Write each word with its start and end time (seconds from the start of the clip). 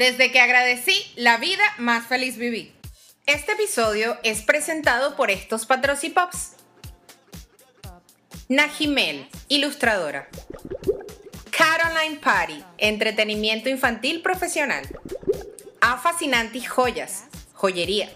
Desde 0.00 0.32
que 0.32 0.40
agradecí, 0.40 1.12
la 1.16 1.36
vida 1.36 1.62
más 1.76 2.06
feliz 2.06 2.38
viví. 2.38 2.72
Este 3.26 3.52
episodio 3.52 4.16
es 4.22 4.40
presentado 4.40 5.14
por 5.14 5.30
estos 5.30 5.66
patrocipops. 5.66 6.52
Najimel, 8.48 9.28
ilustradora. 9.48 10.26
Caroline 11.50 12.18
Party, 12.18 12.64
entretenimiento 12.78 13.68
infantil 13.68 14.22
profesional. 14.22 14.88
A 15.82 15.98
Fascinanti 15.98 16.62
Joyas, 16.62 17.24
joyería. 17.52 18.08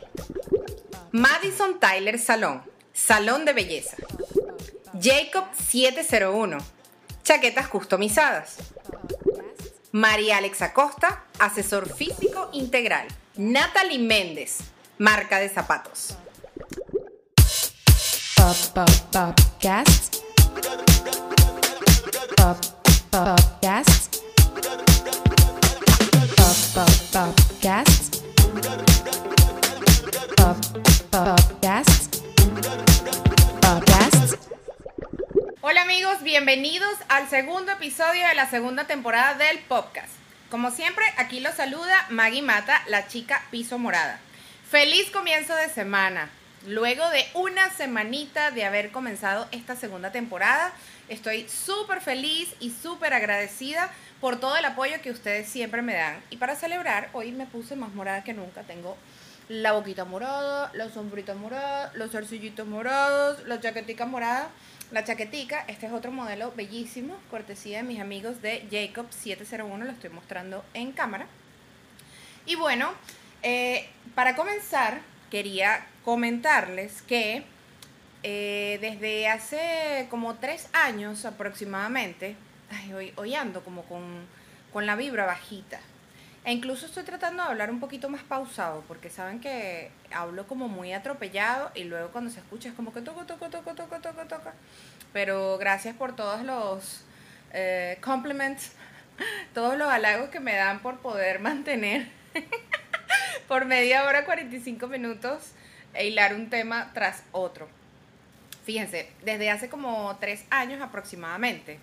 Madison 1.12 1.78
Tyler 1.80 2.18
Salón, 2.18 2.62
salón 2.94 3.44
de 3.44 3.52
belleza. 3.52 3.98
Jacob 4.98 5.44
701, 5.52 6.56
chaquetas 7.22 7.68
customizadas. 7.68 8.56
María 9.94 10.38
Alexa 10.38 10.72
Costa, 10.72 11.22
asesor 11.38 11.88
físico 11.88 12.48
integral. 12.52 13.06
Natalie 13.36 14.00
Méndez, 14.00 14.58
marca 14.98 15.38
de 15.38 15.48
zapatos. 15.48 16.16
Pop, 18.36 18.56
pop. 19.12 19.36
Pop, 22.36 22.58
podcast. 23.12 24.14
Hola 35.66 35.80
amigos, 35.80 36.22
bienvenidos 36.22 36.94
al 37.08 37.26
segundo 37.30 37.72
episodio 37.72 38.28
de 38.28 38.34
la 38.34 38.50
segunda 38.50 38.84
temporada 38.84 39.32
del 39.32 39.60
podcast. 39.60 40.12
Como 40.50 40.70
siempre, 40.70 41.06
aquí 41.16 41.40
los 41.40 41.54
saluda 41.54 42.04
Maggie 42.10 42.42
Mata, 42.42 42.82
la 42.86 43.08
chica 43.08 43.40
piso 43.50 43.78
morada. 43.78 44.20
Feliz 44.70 45.10
comienzo 45.10 45.56
de 45.56 45.70
semana. 45.70 46.28
Luego 46.66 47.08
de 47.08 47.24
una 47.32 47.70
semanita 47.70 48.50
de 48.50 48.66
haber 48.66 48.90
comenzado 48.90 49.48
esta 49.52 49.74
segunda 49.74 50.12
temporada, 50.12 50.70
estoy 51.08 51.48
súper 51.48 52.02
feliz 52.02 52.54
y 52.60 52.68
súper 52.70 53.14
agradecida 53.14 53.90
por 54.20 54.38
todo 54.38 54.58
el 54.58 54.66
apoyo 54.66 55.00
que 55.00 55.12
ustedes 55.12 55.48
siempre 55.48 55.80
me 55.80 55.94
dan. 55.94 56.22
Y 56.28 56.36
para 56.36 56.56
celebrar, 56.56 57.08
hoy 57.14 57.32
me 57.32 57.46
puse 57.46 57.74
más 57.74 57.94
morada 57.94 58.22
que 58.22 58.34
nunca. 58.34 58.64
Tengo 58.64 58.98
la 59.48 59.72
boquita 59.72 60.04
morada, 60.04 60.70
la 60.74 60.90
sombrita 60.90 61.34
morada, 61.34 61.90
los 61.94 62.10
zarcillitos 62.10 62.66
morados, 62.66 63.46
la 63.46 63.60
chaquetica 63.60 64.04
morada. 64.04 64.50
La 64.94 65.02
chaquetica, 65.02 65.64
este 65.66 65.86
es 65.86 65.92
otro 65.92 66.12
modelo 66.12 66.52
bellísimo, 66.52 67.16
cortesía 67.28 67.78
de 67.78 67.82
mis 67.82 67.98
amigos 67.98 68.40
de 68.42 68.64
Jacob 68.70 69.06
701, 69.10 69.84
lo 69.84 69.90
estoy 69.90 70.10
mostrando 70.10 70.64
en 70.72 70.92
cámara. 70.92 71.26
Y 72.46 72.54
bueno, 72.54 72.92
eh, 73.42 73.88
para 74.14 74.36
comenzar, 74.36 75.00
quería 75.32 75.84
comentarles 76.04 77.02
que 77.02 77.42
eh, 78.22 78.78
desde 78.80 79.26
hace 79.26 80.06
como 80.10 80.36
tres 80.36 80.68
años 80.72 81.24
aproximadamente, 81.24 82.36
ay, 82.70 83.12
hoy, 83.16 83.34
como 83.64 83.82
con, 83.86 84.24
con 84.72 84.86
la 84.86 84.94
vibra 84.94 85.26
bajita. 85.26 85.80
E 86.44 86.52
incluso 86.52 86.84
estoy 86.84 87.04
tratando 87.04 87.42
de 87.42 87.48
hablar 87.48 87.70
un 87.70 87.80
poquito 87.80 88.10
más 88.10 88.22
pausado, 88.22 88.84
porque 88.86 89.08
saben 89.08 89.40
que 89.40 89.90
hablo 90.12 90.46
como 90.46 90.68
muy 90.68 90.92
atropellado 90.92 91.70
y 91.74 91.84
luego 91.84 92.10
cuando 92.10 92.30
se 92.30 92.40
escucha 92.40 92.68
es 92.68 92.74
como 92.74 92.92
que 92.92 93.00
toco, 93.00 93.24
toco, 93.24 93.48
toco, 93.48 93.74
toco, 93.74 93.96
toco, 94.00 94.26
toco. 94.26 94.50
Pero 95.14 95.56
gracias 95.56 95.96
por 95.96 96.14
todos 96.14 96.42
los 96.42 97.00
eh, 97.52 97.96
compliments, 98.02 98.72
todos 99.54 99.78
los 99.78 99.88
halagos 99.88 100.28
que 100.28 100.40
me 100.40 100.54
dan 100.54 100.80
por 100.80 100.98
poder 100.98 101.40
mantener 101.40 102.08
por 103.48 103.64
media 103.64 104.04
hora, 104.04 104.26
45 104.26 104.86
minutos, 104.88 105.52
e 105.94 106.08
hilar 106.08 106.34
un 106.34 106.50
tema 106.50 106.90
tras 106.92 107.22
otro. 107.32 107.68
Fíjense, 108.64 109.10
desde 109.24 109.50
hace 109.50 109.70
como 109.70 110.16
tres 110.20 110.44
años 110.50 110.82
aproximadamente, 110.82 111.78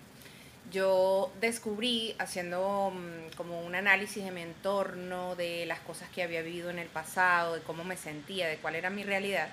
yo 0.70 1.32
descubrí 1.40 2.14
haciendo 2.18 2.92
mm, 2.94 3.36
como 3.36 3.62
un 3.62 3.74
análisis 3.74 4.24
de 4.24 4.30
mi 4.30 4.42
entorno, 4.42 5.34
de 5.36 5.66
las 5.66 5.80
cosas 5.80 6.08
que 6.10 6.22
había 6.22 6.42
vivido 6.42 6.70
en 6.70 6.78
el 6.78 6.88
pasado, 6.88 7.54
de 7.54 7.60
cómo 7.62 7.84
me 7.84 7.96
sentía, 7.96 8.48
de 8.48 8.56
cuál 8.58 8.74
era 8.76 8.90
mi 8.90 9.02
realidad. 9.02 9.48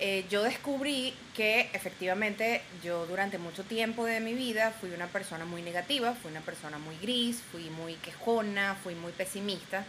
eh, 0.00 0.24
yo 0.28 0.42
descubrí 0.42 1.14
que 1.36 1.70
efectivamente 1.72 2.62
yo 2.82 3.06
durante 3.06 3.38
mucho 3.38 3.62
tiempo 3.64 4.04
de 4.04 4.20
mi 4.20 4.34
vida 4.34 4.72
fui 4.72 4.90
una 4.90 5.06
persona 5.06 5.44
muy 5.44 5.62
negativa, 5.62 6.14
fui 6.14 6.30
una 6.32 6.40
persona 6.40 6.78
muy 6.78 6.96
gris, 6.98 7.40
fui 7.52 7.70
muy 7.70 7.94
quejona, 7.94 8.74
fui 8.82 8.94
muy 8.96 9.12
pesimista 9.12 9.84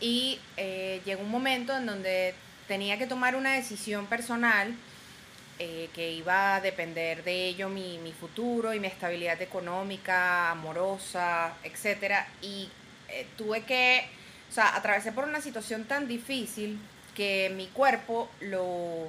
y 0.00 0.38
eh, 0.58 1.00
llegó 1.06 1.22
un 1.22 1.30
momento 1.30 1.74
en 1.74 1.86
donde 1.86 2.34
tenía 2.68 2.98
que 2.98 3.06
tomar 3.06 3.34
una 3.34 3.54
decisión 3.54 4.06
personal 4.06 4.74
eh, 5.58 5.88
que 5.94 6.12
iba 6.12 6.56
a 6.56 6.60
depender 6.60 7.24
de 7.24 7.46
ello 7.46 7.68
mi, 7.68 7.98
mi 7.98 8.12
futuro 8.12 8.74
y 8.74 8.80
mi 8.80 8.88
estabilidad 8.88 9.40
económica, 9.40 10.50
amorosa, 10.50 11.54
etcétera. 11.62 12.28
Y 12.42 12.68
eh, 13.08 13.26
tuve 13.36 13.62
que, 13.62 14.06
o 14.50 14.52
sea, 14.52 14.76
atravesé 14.76 15.12
por 15.12 15.24
una 15.24 15.40
situación 15.40 15.84
tan 15.84 16.06
difícil 16.08 16.78
que 17.14 17.50
mi 17.56 17.68
cuerpo 17.68 18.28
lo, 18.40 19.08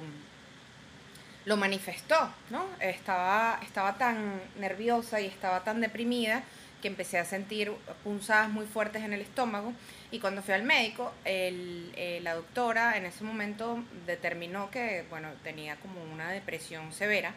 lo 1.44 1.56
manifestó, 1.56 2.32
¿no? 2.50 2.64
Estaba, 2.80 3.60
estaba 3.62 3.98
tan 3.98 4.40
nerviosa 4.58 5.20
y 5.20 5.26
estaba 5.26 5.64
tan 5.64 5.80
deprimida 5.80 6.42
que 6.80 6.88
empecé 6.88 7.18
a 7.18 7.24
sentir 7.24 7.72
punzadas 8.04 8.50
muy 8.50 8.66
fuertes 8.66 9.02
en 9.02 9.12
el 9.12 9.20
estómago. 9.20 9.72
Y 10.10 10.20
cuando 10.20 10.42
fui 10.42 10.54
al 10.54 10.62
médico, 10.62 11.12
eh, 11.24 12.20
la 12.22 12.34
doctora 12.34 12.96
en 12.96 13.06
ese 13.06 13.24
momento 13.24 13.82
determinó 14.06 14.70
que, 14.70 15.04
bueno, 15.10 15.28
tenía 15.42 15.76
como 15.76 16.02
una 16.04 16.30
depresión 16.30 16.92
severa. 16.92 17.34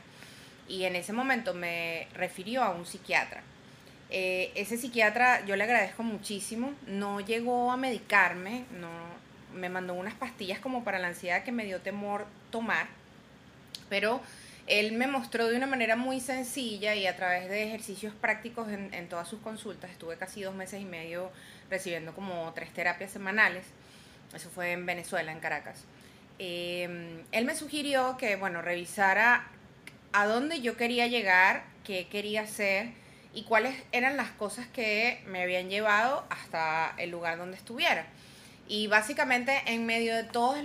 Y 0.67 0.85
en 0.85 0.95
ese 0.95 1.13
momento 1.13 1.53
me 1.53 2.07
refirió 2.13 2.63
a 2.63 2.69
un 2.69 2.85
psiquiatra. 2.85 3.43
Eh, 4.09 4.51
ese 4.55 4.77
psiquiatra 4.77 5.45
yo 5.45 5.55
le 5.55 5.63
agradezco 5.63 6.03
muchísimo, 6.03 6.73
no 6.85 7.21
llegó 7.21 7.71
a 7.71 7.77
medicarme, 7.77 8.65
no, 8.71 8.89
me 9.55 9.69
mandó 9.69 9.93
unas 9.93 10.13
pastillas 10.13 10.59
como 10.59 10.83
para 10.83 10.99
la 10.99 11.07
ansiedad 11.07 11.43
que 11.43 11.53
me 11.53 11.65
dio 11.65 11.79
temor 11.79 12.25
tomar, 12.51 12.87
pero 13.89 14.21
él 14.71 14.93
me 14.93 15.05
mostró 15.05 15.47
de 15.47 15.57
una 15.57 15.67
manera 15.67 15.97
muy 15.97 16.21
sencilla 16.21 16.95
y 16.95 17.05
a 17.05 17.17
través 17.17 17.49
de 17.49 17.63
ejercicios 17.63 18.13
prácticos 18.13 18.69
en, 18.69 19.09
todas 19.09 19.27
sus 19.27 19.41
consultas, 19.41 19.91
estuve 19.91 20.15
casi 20.15 20.41
dos 20.41 20.55
meses 20.55 20.81
y 20.81 20.85
medio 20.85 21.29
recibiendo 21.69 22.15
como 22.15 22.53
tres 22.53 22.71
terapias 22.71 23.11
semanales, 23.11 23.65
eso 24.33 24.49
fue 24.49 24.71
en 24.71 24.85
Venezuela, 24.85 25.33
en 25.33 25.41
Caracas. 25.41 25.83
Eh, 26.39 27.21
él 27.33 27.45
me 27.45 27.53
sugirió 27.53 28.15
que, 28.17 28.37
bueno, 28.37 28.61
revisara 28.61 29.49
a 30.13 30.25
dónde 30.25 30.61
yo 30.61 30.77
quería 30.77 31.05
llegar, 31.07 31.63
qué 31.83 32.07
quería 32.07 32.43
hacer 32.43 32.91
y 33.33 33.43
cuáles 33.43 33.75
eran 33.91 34.15
las 34.15 34.31
cosas 34.31 34.67
que 34.67 35.21
me 35.27 35.43
habían 35.43 35.69
llevado 35.69 36.25
hasta 36.29 36.95
el 36.97 37.11
lugar 37.11 37.37
donde 37.37 37.57
estuviera. 37.57 38.05
Y 38.69 38.87
básicamente 38.87 39.61
en 39.65 39.85
medio 39.85 40.15
de 40.15 40.23
todos 40.23 40.57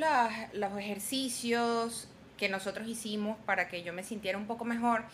los 0.53 0.79
ejercicios 0.79 2.09
que 2.37 2.49
nosotros 2.49 2.89
hicimos 2.89 3.39
para 3.47 3.69
que 3.69 3.83
yo 3.83 3.93
me 3.93 4.03
sintiera 4.03 4.39
un 4.39 4.47
poco 4.47 4.65
mejor, 4.65 5.05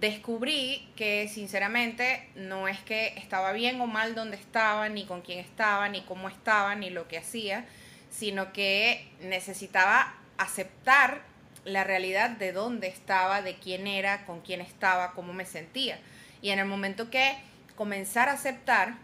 descubrí 0.00 0.88
que 0.96 1.28
sinceramente 1.28 2.28
no 2.34 2.68
es 2.68 2.80
que 2.80 3.14
estaba 3.16 3.52
bien 3.52 3.80
o 3.80 3.86
mal 3.86 4.14
donde 4.14 4.36
estaba, 4.36 4.88
ni 4.88 5.04
con 5.04 5.22
quién 5.22 5.38
estaba, 5.38 5.88
ni 5.88 6.02
cómo 6.02 6.28
estaba, 6.28 6.74
ni 6.74 6.90
lo 6.90 7.08
que 7.08 7.18
hacía, 7.18 7.64
sino 8.10 8.52
que 8.52 9.08
necesitaba 9.20 10.14
aceptar 10.38 11.22
la 11.64 11.84
realidad 11.84 12.30
de 12.30 12.52
dónde 12.52 12.88
estaba, 12.88 13.42
de 13.42 13.56
quién 13.56 13.86
era, 13.86 14.26
con 14.26 14.40
quién 14.40 14.60
estaba, 14.60 15.12
cómo 15.12 15.32
me 15.32 15.44
sentía. 15.44 15.98
Y 16.40 16.50
en 16.50 16.58
el 16.58 16.66
momento 16.66 17.10
que 17.10 17.36
comenzar 17.76 18.28
a 18.28 18.32
aceptar, 18.32 18.94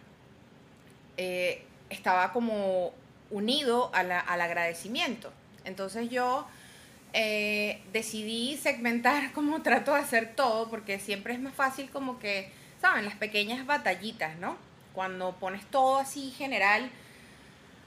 eh, 1.16 1.64
estaba 1.90 2.32
como 2.32 2.92
unido 3.30 3.90
a 3.94 4.00
al 4.00 4.40
agradecimiento. 4.40 5.32
Entonces 5.64 6.10
yo 6.10 6.46
eh, 7.12 7.80
decidí 7.92 8.56
segmentar 8.56 9.32
como 9.34 9.62
trato 9.62 9.94
de 9.94 10.00
hacer 10.00 10.34
todo, 10.34 10.68
porque 10.68 10.98
siempre 10.98 11.34
es 11.34 11.40
más 11.40 11.54
fácil 11.54 11.90
como 11.90 12.18
que, 12.18 12.50
¿saben? 12.80 13.04
Las 13.04 13.16
pequeñas 13.16 13.66
batallitas, 13.66 14.36
¿no? 14.38 14.56
Cuando 14.92 15.36
pones 15.36 15.64
todo 15.66 15.98
así 15.98 16.30
general, 16.30 16.90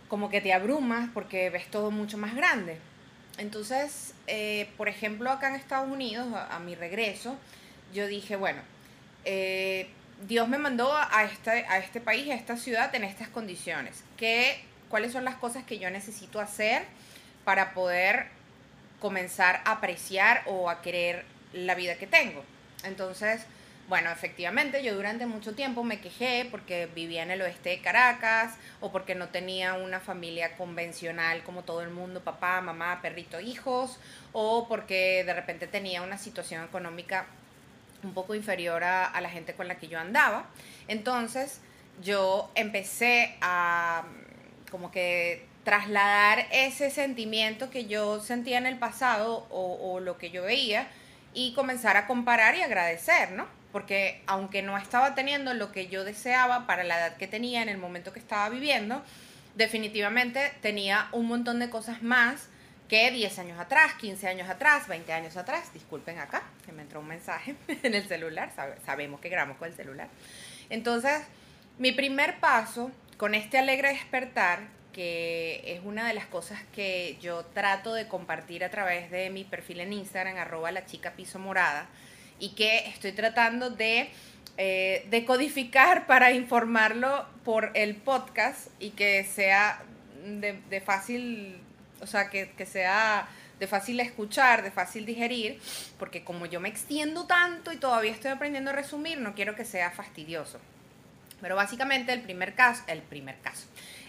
como 0.07 0.29
que 0.29 0.41
te 0.41 0.53
abrumas 0.53 1.09
porque 1.13 1.49
ves 1.49 1.69
todo 1.69 1.91
mucho 1.91 2.17
más 2.17 2.35
grande. 2.35 2.77
Entonces, 3.37 4.13
eh, 4.27 4.69
por 4.77 4.89
ejemplo, 4.89 5.31
acá 5.31 5.49
en 5.49 5.55
Estados 5.55 5.89
Unidos, 5.89 6.27
a, 6.33 6.59
mi 6.59 6.75
regreso, 6.75 7.37
yo 7.93 8.07
dije, 8.07 8.35
bueno, 8.35 8.61
eh, 9.25 9.89
Dios 10.27 10.47
me 10.47 10.57
mandó 10.57 10.93
a 10.93 11.23
este, 11.23 11.65
a 11.65 11.79
este 11.79 12.01
país, 12.01 12.29
a 12.29 12.35
esta 12.35 12.57
ciudad, 12.57 12.93
en 12.93 13.03
estas 13.03 13.29
condiciones. 13.29 14.03
¿Qué, 14.17 14.63
¿Cuáles 14.89 15.13
son 15.13 15.23
las 15.23 15.35
cosas 15.35 15.63
que 15.63 15.79
yo 15.79 15.89
necesito 15.89 16.39
hacer 16.39 16.83
para 17.45 17.73
poder 17.73 18.27
comenzar 19.01 19.61
a 19.65 19.73
apreciar 19.73 20.43
o 20.45 20.69
a 20.69 20.81
querer 20.81 21.25
la 21.51 21.75
vida 21.75 21.95
que 21.95 22.07
tengo? 22.07 22.43
Entonces, 22.83 23.45
Bueno, 23.89 24.09
efectivamente, 24.09 24.81
yo 24.83 24.95
durante 24.95 25.25
mucho 25.25 25.53
tiempo 25.53 25.83
me 25.83 25.99
quejé 25.99 26.47
porque 26.49 26.85
vivía 26.85 27.23
en 27.23 27.31
el 27.31 27.41
oeste 27.41 27.71
de 27.71 27.81
Caracas 27.81 28.53
o 28.79 28.89
porque 28.89 29.15
no 29.15 29.27
tenía 29.27 29.73
una 29.73 29.99
familia 29.99 30.55
convencional 30.55 31.43
como 31.43 31.63
todo 31.63 31.81
el 31.81 31.89
mundo, 31.89 32.23
papá, 32.23 32.61
mamá, 32.61 33.01
perrito, 33.01 33.41
hijos, 33.41 33.99
o 34.31 34.69
porque 34.69 35.25
de 35.25 35.33
repente 35.33 35.67
tenía 35.67 36.03
una 36.03 36.17
situación 36.17 36.63
económica 36.63 37.25
un 38.03 38.13
poco 38.13 38.33
inferior 38.33 38.81
a, 38.85 39.19
la 39.19 39.29
gente 39.29 39.55
con 39.55 39.67
la 39.67 39.75
que 39.75 39.89
yo 39.89 39.99
andaba. 39.99 40.45
Entonces, 40.87 41.59
yo 42.01 42.49
empecé 42.55 43.35
a 43.41 44.05
como 44.69 44.89
que 44.89 45.50
trasladar 45.63 46.47
ese 46.51 46.89
sentimiento 46.89 47.69
que 47.69 47.85
yo 47.85 48.19
sentía 48.19 48.57
en 48.57 48.65
el 48.65 48.77
pasado 48.79 49.47
o, 49.51 49.99
lo 49.99 50.17
que 50.17 50.31
yo 50.31 50.43
veía 50.43 50.87
y 51.33 51.53
comenzar 51.53 51.97
a 51.97 52.07
comparar 52.07 52.55
y 52.55 52.61
agradecer, 52.61 53.31
¿no? 53.31 53.47
Porque 53.71 54.21
aunque 54.27 54.61
no 54.63 54.77
estaba 54.77 55.15
teniendo 55.15 55.53
lo 55.53 55.71
que 55.71 55.87
yo 55.87 56.03
deseaba 56.03 56.65
para 56.67 56.83
la 56.83 56.97
edad 56.97 57.17
que 57.17 57.27
tenía 57.27 57.61
en 57.61 57.69
el 57.69 57.77
momento 57.77 58.11
que 58.11 58.19
estaba 58.19 58.49
viviendo, 58.49 59.03
definitivamente 59.55 60.51
tenía 60.61 61.07
un 61.11 61.27
montón 61.27 61.59
de 61.59 61.69
cosas 61.69 62.01
más 62.01 62.47
que 62.89 63.09
10 63.11 63.39
años 63.39 63.59
atrás, 63.59 63.93
15 63.93 64.27
años 64.27 64.49
atrás, 64.49 64.87
20 64.89 65.13
años 65.13 65.37
atrás. 65.37 65.71
Disculpen 65.73 66.19
acá, 66.19 66.43
que 66.65 66.73
me 66.73 66.81
entró 66.81 66.99
un 66.99 67.07
mensaje 67.07 67.55
en 67.83 67.93
el 67.93 68.05
celular, 68.07 68.51
sabe- 68.53 68.75
sabemos 68.85 69.21
que 69.21 69.29
grabamos 69.29 69.57
con 69.57 69.69
el 69.69 69.75
celular. 69.75 70.09
Entonces, 70.69 71.21
mi 71.77 71.91
primer 71.93 72.39
paso 72.39 72.91
con 73.15 73.35
este 73.35 73.57
alegre 73.57 73.89
despertar, 73.89 74.59
que 74.93 75.61
es 75.65 75.81
una 75.83 76.07
de 76.07 76.13
las 76.13 76.25
cosas 76.25 76.59
que 76.73 77.17
yo 77.21 77.45
trato 77.45 77.93
de 77.93 78.07
compartir 78.07 78.63
a 78.63 78.69
través 78.69 79.11
de 79.11 79.29
mi 79.29 79.43
perfil 79.43 79.81
en 79.81 79.93
Instagram, 79.93 80.37
arroba 80.37 80.71
la 80.71 80.85
chica 80.85 81.11
piso 81.11 81.39
morada, 81.39 81.87
y 82.39 82.49
que 82.49 82.87
estoy 82.87 83.11
tratando 83.11 83.69
de 83.69 84.09
eh, 84.57 85.05
decodificar 85.09 86.07
para 86.07 86.31
informarlo 86.31 87.25
por 87.45 87.71
el 87.73 87.95
podcast 87.95 88.67
y 88.79 88.91
que 88.91 89.23
sea 89.23 89.83
de, 90.23 90.81
fácil, 90.81 91.59
o 92.01 92.07
sea, 92.07 92.29
que, 92.29 92.51
que 92.51 92.65
sea 92.65 93.27
de 93.59 93.67
fácil 93.67 93.99
escuchar, 93.99 94.63
de 94.63 94.71
fácil 94.71 95.05
digerir, 95.05 95.59
porque 95.99 96.23
como 96.23 96.47
yo 96.47 96.59
me 96.59 96.67
extiendo 96.67 97.25
tanto 97.25 97.71
y 97.71 97.77
todavía 97.77 98.11
estoy 98.11 98.31
aprendiendo 98.31 98.71
a 98.71 98.73
resumir, 98.73 99.19
no 99.19 99.35
quiero 99.35 99.55
que 99.55 99.65
sea 99.65 99.91
fastidioso. 99.91 100.59
Pero 101.41 101.55
básicamente 101.55 102.11
el 102.11 102.21
primer 102.21 102.55
caso, 102.55 102.83
el 102.87 103.01
primer 103.03 103.39
caso, 103.41 103.67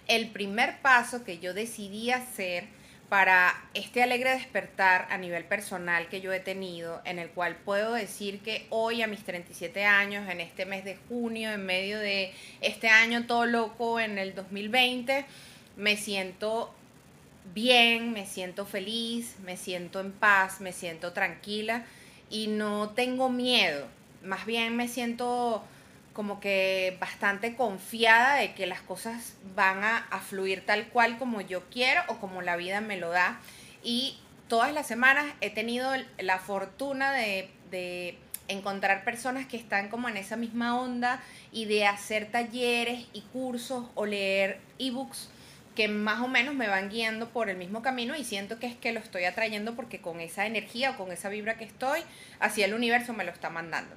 el 0.09 0.29
primer 0.31 0.79
paso 0.81 1.25
que 1.25 1.39
yo 1.39 1.55
decidí 1.55 2.11
hacer 2.11 2.65
para 3.09 3.53
este 3.75 4.03
alegre 4.03 4.31
despertar 4.31 5.07
a 5.11 5.19
nivel 5.19 5.45
personal 5.45 6.09
que 6.09 6.23
yo 6.23 6.33
he 6.33 6.41
tenido, 6.41 7.03
en 7.05 7.19
el 7.19 7.29
cual 7.29 7.57
puedo 7.57 7.93
decir 7.93 8.41
que 8.41 8.67
hoy 8.71 9.03
a 9.03 9.07
mis 9.07 9.23
37 9.23 9.85
años, 9.85 10.27
en 10.31 10.41
este 10.41 10.65
mes 10.65 10.83
de 10.85 10.97
junio, 11.09 11.53
en 11.53 11.67
medio 11.67 11.99
de 11.99 12.33
este 12.63 12.89
año 12.89 13.27
todo 13.27 13.45
loco, 13.45 14.01
en 14.01 14.17
el 14.17 14.35
2020, 14.35 15.27
me 15.77 15.99
siento 15.99 16.75
bien, 17.53 18.13
me 18.13 18.25
siento 18.25 18.65
feliz, 18.65 19.37
me 19.45 19.59
siento 19.59 20.01
en 20.01 20.13
paz, 20.13 20.63
me 20.63 20.73
siento 20.73 21.13
tranquila 21.13 21.85
y 22.31 22.47
no 22.47 22.91
tengo 22.91 23.29
miedo. 23.29 23.89
Más 24.25 24.47
bien 24.47 24.75
me 24.75 24.89
siento 24.89 25.63
como 26.13 26.41
que 26.41 26.97
bastante 27.01 27.57
confiada 27.57 28.37
de 28.37 28.53
que 28.55 28.67
las 28.67 28.81
cosas 28.81 29.35
van 29.55 29.83
a, 29.83 30.03
fluir 30.21 30.65
tal 30.67 30.89
cual 30.89 31.19
como 31.19 31.41
yo 31.41 31.63
quiero 31.71 32.03
o 32.09 32.19
como 32.19 32.43
la 32.43 32.57
vida 32.57 32.81
me 32.81 32.97
lo 32.97 33.11
da. 33.11 33.41
Y 33.83 34.19
todas 34.49 34.73
las 34.73 34.87
semanas 34.87 35.25
he 35.41 35.51
tenido 35.51 35.91
la 36.19 36.39
fortuna 36.39 37.13
de, 37.13 37.49
de 37.71 38.19
encontrar 38.49 39.05
personas 39.05 39.47
que 39.47 39.57
están 39.57 39.89
como 39.89 40.09
en 40.09 40.17
esa 40.17 40.37
misma 40.37 40.81
onda 40.81 41.23
y 41.51 41.65
de 41.65 41.87
hacer 41.87 42.31
talleres 42.31 43.07
y 43.13 43.23
cursos 43.33 43.87
o 43.95 44.07
leer 44.07 44.61
ebooks 44.79 45.31
que 45.75 45.89
más 45.89 46.21
o 46.21 46.29
menos 46.29 46.55
me 46.55 46.69
van 46.69 46.91
guiando 46.91 47.31
por 47.31 47.49
el 47.49 47.57
mismo 47.57 47.83
camino 47.83 48.15
y 48.15 48.25
siento 48.25 48.59
que 48.59 48.67
es 48.67 48.77
que 48.77 48.93
lo 48.93 49.01
estoy 49.01 49.25
atrayendo 49.25 49.75
porque 49.75 50.01
con 50.01 50.21
esa 50.21 50.47
energía 50.47 50.91
o 50.91 50.97
con 50.97 51.13
esa 51.13 51.29
vibra 51.31 51.57
que 51.57 51.65
estoy, 51.65 52.01
hacia 52.41 52.67
el 52.67 52.75
universo 52.75 53.15
me 53.15 53.25
lo 53.25 53.33
está 53.33 53.49
mandando. 53.49 53.95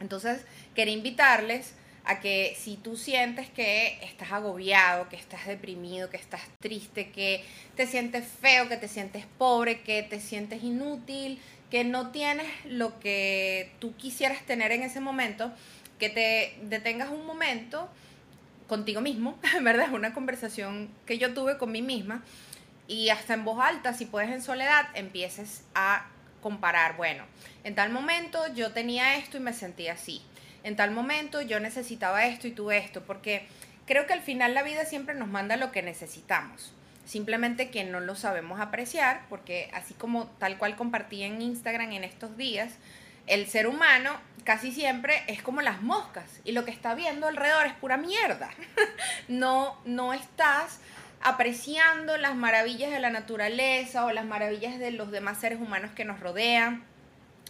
Entonces, 0.00 0.44
quería 0.74 0.94
invitarles 0.94 1.74
a 2.04 2.20
que 2.20 2.56
si 2.58 2.76
tú 2.76 2.96
sientes 2.96 3.50
que 3.50 3.98
estás 4.02 4.30
agobiado, 4.30 5.08
que 5.08 5.16
estás 5.16 5.46
deprimido, 5.46 6.08
que 6.08 6.16
estás 6.16 6.42
triste, 6.60 7.10
que 7.10 7.44
te 7.74 7.86
sientes 7.86 8.24
feo, 8.40 8.68
que 8.68 8.76
te 8.76 8.86
sientes 8.86 9.24
pobre, 9.38 9.80
que 9.80 10.04
te 10.04 10.20
sientes 10.20 10.62
inútil, 10.62 11.40
que 11.70 11.82
no 11.82 12.12
tienes 12.12 12.46
lo 12.64 13.00
que 13.00 13.72
tú 13.80 13.96
quisieras 13.96 14.40
tener 14.42 14.70
en 14.70 14.82
ese 14.82 15.00
momento, 15.00 15.52
que 15.98 16.08
te 16.08 16.56
detengas 16.62 17.10
un 17.10 17.26
momento 17.26 17.88
contigo 18.68 19.00
mismo, 19.00 19.38
¿verdad? 19.62 19.86
Es 19.86 19.92
una 19.92 20.14
conversación 20.14 20.88
que 21.06 21.18
yo 21.18 21.34
tuve 21.34 21.58
con 21.58 21.72
mí 21.72 21.82
misma 21.82 22.22
y 22.86 23.08
hasta 23.08 23.34
en 23.34 23.44
voz 23.44 23.58
alta, 23.60 23.94
si 23.94 24.06
puedes 24.06 24.30
en 24.30 24.42
soledad, 24.42 24.86
empieces 24.94 25.64
a 25.74 26.06
comparar, 26.46 26.96
bueno, 26.96 27.24
en 27.64 27.74
tal 27.74 27.90
momento 27.90 28.38
yo 28.54 28.70
tenía 28.70 29.16
esto 29.16 29.36
y 29.36 29.40
me 29.40 29.52
sentía 29.52 29.94
así, 29.94 30.22
en 30.62 30.76
tal 30.76 30.92
momento 30.92 31.42
yo 31.42 31.58
necesitaba 31.58 32.24
esto 32.26 32.46
y 32.46 32.52
tuve 32.52 32.78
esto, 32.78 33.02
porque 33.02 33.48
creo 33.84 34.06
que 34.06 34.12
al 34.12 34.22
final 34.22 34.54
la 34.54 34.62
vida 34.62 34.84
siempre 34.84 35.16
nos 35.16 35.26
manda 35.26 35.56
lo 35.56 35.72
que 35.72 35.82
necesitamos, 35.82 36.72
simplemente 37.04 37.70
que 37.70 37.82
no 37.82 37.98
lo 37.98 38.14
sabemos 38.14 38.60
apreciar, 38.60 39.22
porque 39.28 39.68
así 39.74 39.94
como 39.94 40.26
tal 40.38 40.56
cual 40.56 40.76
compartí 40.76 41.24
en 41.24 41.42
Instagram 41.42 41.90
en 41.90 42.04
estos 42.04 42.36
días, 42.36 42.74
el 43.26 43.48
ser 43.48 43.66
humano 43.66 44.12
casi 44.44 44.70
siempre 44.70 45.24
es 45.26 45.42
como 45.42 45.62
las 45.62 45.82
moscas 45.82 46.30
y 46.44 46.52
lo 46.52 46.64
que 46.64 46.70
está 46.70 46.94
viendo 46.94 47.26
alrededor 47.26 47.66
es 47.66 47.72
pura 47.72 47.96
mierda. 47.96 48.50
no, 49.26 49.76
no 49.84 50.14
estás 50.14 50.78
apreciando 51.22 52.16
las 52.16 52.36
maravillas 52.36 52.90
de 52.90 53.00
la 53.00 53.10
naturaleza 53.10 54.04
o 54.04 54.12
las 54.12 54.24
maravillas 54.24 54.78
de 54.78 54.90
los 54.90 55.10
demás 55.10 55.38
seres 55.40 55.60
humanos 55.60 55.90
que 55.94 56.04
nos 56.04 56.20
rodean 56.20 56.84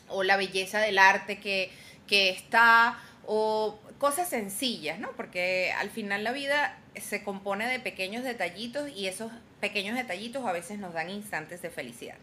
o 0.08 0.22
la 0.22 0.36
belleza 0.36 0.78
del 0.78 0.98
arte 0.98 1.38
que, 1.38 1.70
que 2.06 2.30
está 2.30 2.98
o 3.26 3.78
cosas 3.98 4.28
sencillas, 4.28 4.98
¿no? 4.98 5.10
Porque 5.12 5.72
al 5.78 5.90
final 5.90 6.24
la 6.24 6.32
vida 6.32 6.78
se 6.94 7.22
compone 7.22 7.66
de 7.66 7.80
pequeños 7.80 8.24
detallitos 8.24 8.88
y 8.90 9.06
esos 9.08 9.32
pequeños 9.60 9.96
detallitos 9.96 10.46
a 10.46 10.52
veces 10.52 10.78
nos 10.78 10.94
dan 10.94 11.10
instantes 11.10 11.62
de 11.62 11.70
felicidad. 11.70 12.16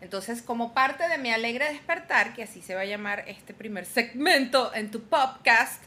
Entonces, 0.00 0.42
como 0.42 0.74
parte 0.74 1.08
de 1.08 1.16
mi 1.16 1.30
alegre 1.30 1.72
despertar, 1.72 2.34
que 2.34 2.42
así 2.42 2.60
se 2.60 2.74
va 2.74 2.80
a 2.80 2.84
llamar 2.84 3.24
este 3.28 3.54
primer 3.54 3.86
segmento 3.86 4.74
en 4.74 4.90
tu 4.90 5.02
podcast, 5.02 5.80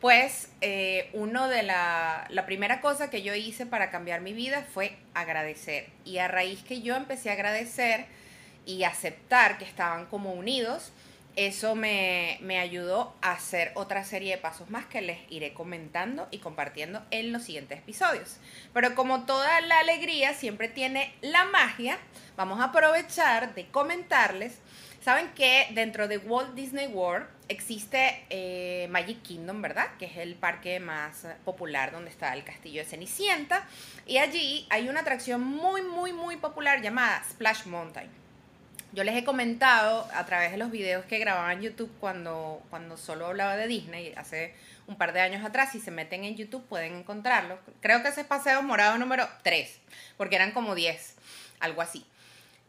pues 0.00 0.50
eh, 0.60 1.10
uno 1.14 1.48
de 1.48 1.62
la, 1.62 2.26
la 2.30 2.46
primera 2.46 2.80
cosa 2.80 3.10
que 3.10 3.22
yo 3.22 3.34
hice 3.34 3.66
para 3.66 3.90
cambiar 3.90 4.20
mi 4.20 4.32
vida 4.32 4.66
fue 4.72 4.96
agradecer. 5.14 5.88
Y 6.04 6.18
a 6.18 6.28
raíz 6.28 6.62
que 6.62 6.82
yo 6.82 6.96
empecé 6.96 7.30
a 7.30 7.34
agradecer 7.34 8.06
y 8.66 8.84
aceptar 8.84 9.58
que 9.58 9.64
estaban 9.64 10.06
como 10.06 10.32
unidos, 10.32 10.92
eso 11.36 11.74
me, 11.74 12.38
me, 12.40 12.58
ayudó 12.58 13.14
a 13.20 13.32
hacer 13.32 13.70
otra 13.74 14.04
serie 14.04 14.36
de 14.36 14.40
pasos 14.40 14.70
más 14.70 14.86
que 14.86 15.02
les 15.02 15.18
iré 15.30 15.52
comentando 15.52 16.28
y 16.30 16.38
compartiendo 16.38 17.02
en 17.10 17.30
los 17.30 17.42
siguientes 17.42 17.78
episodios. 17.78 18.38
Pero 18.72 18.94
como 18.94 19.26
toda 19.26 19.60
la 19.60 19.78
alegría 19.80 20.32
siempre 20.32 20.68
tiene 20.68 21.14
la 21.20 21.44
magia, 21.44 21.98
vamos 22.36 22.60
a 22.60 22.64
aprovechar 22.64 23.54
de 23.54 23.66
comentarles. 23.66 24.58
Saben 25.06 25.30
que 25.36 25.68
dentro 25.70 26.08
de 26.08 26.18
Walt 26.18 26.54
Disney 26.54 26.88
World 26.88 27.28
existe 27.46 28.26
eh, 28.28 28.88
Magic 28.90 29.22
Kingdom, 29.22 29.62
¿verdad? 29.62 29.86
Que 30.00 30.06
es 30.06 30.16
el 30.16 30.34
parque 30.34 30.80
más 30.80 31.28
popular 31.44 31.92
donde 31.92 32.10
está 32.10 32.34
el 32.34 32.42
castillo 32.42 32.80
de 32.82 32.88
Cenicienta. 32.88 33.64
Y 34.04 34.18
allí 34.18 34.66
hay 34.68 34.88
una 34.88 35.02
atracción 35.02 35.44
muy, 35.44 35.82
muy, 35.82 36.12
muy 36.12 36.38
popular 36.38 36.82
llamada 36.82 37.22
Splash 37.22 37.66
Mountain. 37.66 38.10
Yo 38.94 39.04
les 39.04 39.14
he 39.14 39.22
comentado 39.22 40.08
a 40.12 40.26
través 40.26 40.50
de 40.50 40.56
los 40.56 40.72
videos 40.72 41.04
que 41.04 41.20
grababa 41.20 41.52
en 41.52 41.60
YouTube 41.60 41.92
cuando, 42.00 42.60
cuando 42.68 42.96
solo 42.96 43.26
hablaba 43.26 43.56
de 43.56 43.68
Disney, 43.68 44.12
hace 44.16 44.56
un 44.88 44.96
par 44.96 45.12
de 45.12 45.20
años 45.20 45.44
atrás, 45.44 45.70
si 45.70 45.78
se 45.78 45.92
meten 45.92 46.24
en 46.24 46.34
YouTube 46.34 46.66
pueden 46.66 46.96
encontrarlo. 46.96 47.60
Creo 47.80 48.02
que 48.02 48.08
ese 48.08 48.22
es 48.22 48.26
paseo 48.26 48.60
morado 48.64 48.98
número 48.98 49.28
3, 49.44 49.78
porque 50.16 50.34
eran 50.34 50.50
como 50.50 50.74
10, 50.74 51.14
algo 51.60 51.80
así. 51.80 52.04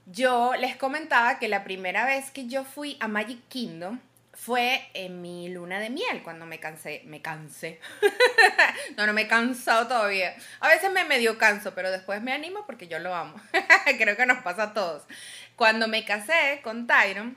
Yo 0.10 0.54
les 0.56 0.78
comentaba 0.78 1.38
que 1.38 1.50
la 1.50 1.66
primera 1.66 2.06
vez 2.06 2.32
que 2.32 2.48
yo 2.48 2.64
fui 2.64 2.96
a 3.02 3.10
Magic 3.10 3.40
Kingdom 3.50 4.00
fue 4.32 4.88
en 4.94 5.22
mi 5.22 5.50
luna 5.50 5.82
de 5.82 5.90
miel, 5.90 6.24
cuando 6.24 6.46
me 6.46 6.62
cansé, 6.62 7.02
me 7.06 7.22
cansé. 7.22 7.82
no, 8.98 9.06
no 9.06 9.12
me 9.12 9.24
he 9.24 9.28
cansado 9.28 9.86
todavía. 9.88 10.34
A 10.62 10.70
veces 10.70 10.94
me 10.94 11.04
medio 11.04 11.38
canso, 11.38 11.74
pero 11.76 11.92
después 11.92 12.22
me 12.22 12.32
animo 12.32 12.66
porque 12.66 12.88
yo 12.88 13.00
lo 13.00 13.14
amo. 13.14 13.36
Creo 13.98 14.16
que 14.16 14.26
nos 14.26 14.38
pasa 14.44 14.64
a 14.64 14.74
todos. 14.74 15.04
Cuando 15.58 15.90
me 15.90 16.06
casé 16.06 16.62
con 16.64 16.88
Tyron, 16.88 17.36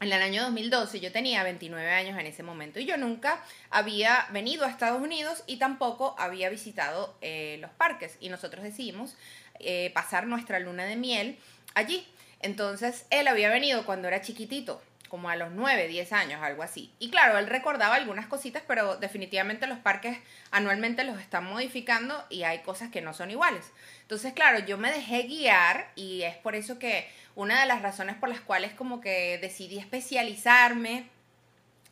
en 0.00 0.12
el 0.12 0.22
año 0.22 0.42
2012, 0.42 1.00
yo 1.00 1.10
tenía 1.10 1.42
29 1.42 1.90
años 1.90 2.18
en 2.18 2.26
ese 2.26 2.42
momento 2.42 2.80
y 2.80 2.84
yo 2.84 2.98
nunca 2.98 3.42
había 3.70 4.26
venido 4.30 4.66
a 4.66 4.68
Estados 4.68 5.00
Unidos 5.00 5.42
y 5.46 5.56
tampoco 5.56 6.14
había 6.18 6.50
visitado 6.50 7.16
eh, 7.22 7.56
los 7.62 7.70
parques. 7.70 8.18
Y 8.20 8.28
nosotros 8.28 8.62
decidimos 8.62 9.16
eh, 9.58 9.90
pasar 9.94 10.26
nuestra 10.26 10.60
luna 10.60 10.84
de 10.84 10.96
miel 10.96 11.38
allí. 11.78 12.06
Entonces, 12.40 13.06
él 13.10 13.28
había 13.28 13.50
venido 13.50 13.84
cuando 13.84 14.08
era 14.08 14.20
chiquitito 14.20 14.80
como 15.08 15.30
a 15.30 15.36
los 15.36 15.50
9, 15.52 15.88
10 15.88 16.12
años, 16.12 16.42
algo 16.42 16.62
así. 16.62 16.92
Y 16.98 17.10
claro, 17.10 17.38
él 17.38 17.46
recordaba 17.46 17.96
algunas 17.96 18.26
cositas, 18.26 18.62
pero 18.66 18.96
definitivamente 18.96 19.66
los 19.66 19.78
parques 19.78 20.18
anualmente 20.50 21.04
los 21.04 21.18
están 21.18 21.44
modificando 21.44 22.24
y 22.30 22.44
hay 22.44 22.60
cosas 22.60 22.90
que 22.90 23.00
no 23.00 23.14
son 23.14 23.30
iguales. 23.30 23.72
Entonces, 24.02 24.32
claro, 24.32 24.60
yo 24.60 24.78
me 24.78 24.92
dejé 24.92 25.22
guiar 25.22 25.90
y 25.96 26.22
es 26.22 26.36
por 26.36 26.54
eso 26.54 26.78
que 26.78 27.08
una 27.34 27.60
de 27.60 27.66
las 27.66 27.82
razones 27.82 28.16
por 28.16 28.28
las 28.28 28.40
cuales 28.40 28.72
como 28.72 29.00
que 29.00 29.38
decidí 29.38 29.78
especializarme 29.78 31.08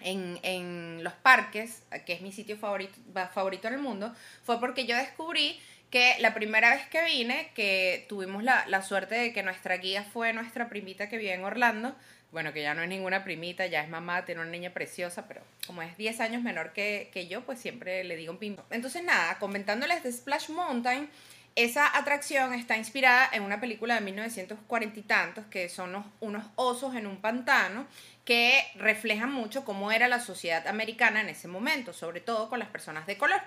en, 0.01 0.39
en 0.43 1.03
los 1.03 1.15
parques, 1.15 1.83
que 2.05 2.13
es 2.13 2.21
mi 2.21 2.33
sitio 2.33 2.57
favorito, 2.57 2.99
favorito 3.33 3.69
en 3.69 3.75
el 3.75 3.81
mundo, 3.81 4.15
fue 4.45 4.61
porque 4.61 4.87
yo 4.87 4.97
descubrí 4.97 5.59
que 5.91 6.17
la 6.21 6.35
primera 6.35 6.71
vez 6.71 6.87
que 6.89 7.05
vine, 7.05 7.51
que 7.55 8.07
tuvimos 8.09 8.43
la, 8.43 8.65
la 8.67 8.83
suerte 8.83 9.15
de 9.15 9.33
que 9.33 9.43
nuestra 9.43 9.77
guía 9.77 10.05
fue 10.05 10.33
nuestra 10.33 10.69
primita 10.69 11.09
que 11.09 11.19
vive 11.19 11.35
en 11.35 11.45
Orlando, 11.45 11.95
bueno, 12.33 12.53
que 12.53 12.63
ya 12.63 12.75
no 12.75 12.83
es 12.83 12.89
ninguna 12.89 13.25
primita, 13.25 13.67
ya 13.67 13.83
es 13.83 13.89
mamá, 13.89 14.25
tiene 14.25 14.41
una 14.41 14.51
niña 14.51 14.71
preciosa, 14.75 15.27
pero 15.29 15.43
como 15.67 15.83
es 15.83 15.97
10 15.97 16.21
años 16.21 16.43
menor 16.43 16.73
que, 16.73 17.09
que 17.13 17.29
yo, 17.29 17.47
pues 17.47 17.59
siempre 17.61 18.05
le 18.05 18.17
digo 18.17 18.33
un 18.33 18.39
pim. 18.39 18.57
Entonces 18.71 19.03
nada, 19.05 19.39
comentándoles 19.39 20.03
de 20.03 20.13
Splash 20.13 20.51
Mountain, 20.51 21.09
esa 21.55 21.97
atracción 21.97 22.53
está 22.53 22.77
inspirada 22.77 23.31
en 23.33 23.43
una 23.43 23.61
película 23.61 23.95
de 23.95 24.03
1940 24.03 25.01
y 25.01 25.03
tantos, 25.05 25.47
que 25.47 25.71
son 25.71 25.91
unos, 25.91 26.07
unos 26.21 26.45
osos 26.57 26.95
en 26.95 27.07
un 27.07 27.23
pantano, 27.23 27.87
que 28.27 28.63
reflejan 28.75 29.33
mucho 29.33 29.65
cómo 29.65 29.91
era 29.93 30.09
la 30.09 30.21
sociedad 30.21 30.67
americana 30.67 31.23
en 31.23 31.31
ese 31.31 31.49
momento, 31.49 31.95
sobre 31.95 32.21
todo 32.21 32.51
con 32.51 32.59
las 32.59 32.69
personas 32.69 33.07
de 33.07 33.17
color 33.17 33.41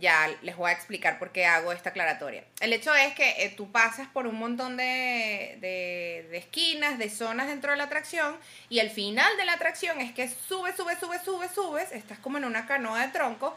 ya 0.00 0.28
les 0.42 0.56
voy 0.56 0.70
a 0.70 0.72
explicar 0.72 1.18
por 1.18 1.30
qué 1.30 1.46
hago 1.46 1.72
esta 1.72 1.90
aclaratoria. 1.90 2.42
El 2.60 2.72
hecho 2.72 2.94
es 2.94 3.14
que 3.14 3.44
eh, 3.44 3.54
tú 3.56 3.70
pasas 3.70 4.08
por 4.08 4.26
un 4.26 4.38
montón 4.38 4.76
de, 4.76 5.58
de, 5.60 6.36
esquinas, 6.36 6.98
de 6.98 7.10
zonas 7.10 7.48
dentro 7.48 7.70
de 7.70 7.76
la 7.76 7.84
atracción 7.84 8.36
y 8.68 8.78
el 8.78 8.90
final 8.90 9.36
de 9.36 9.44
la 9.44 9.52
atracción 9.52 10.00
es 10.00 10.12
que 10.12 10.28
subes, 10.28 10.76
subes, 10.76 10.98
subes, 10.98 11.22
subes, 11.22 11.50
subes, 11.52 11.92
estás 11.92 12.18
como 12.18 12.38
en 12.38 12.44
una 12.44 12.66
canoa 12.66 13.06
de 13.06 13.12
tronco 13.12 13.56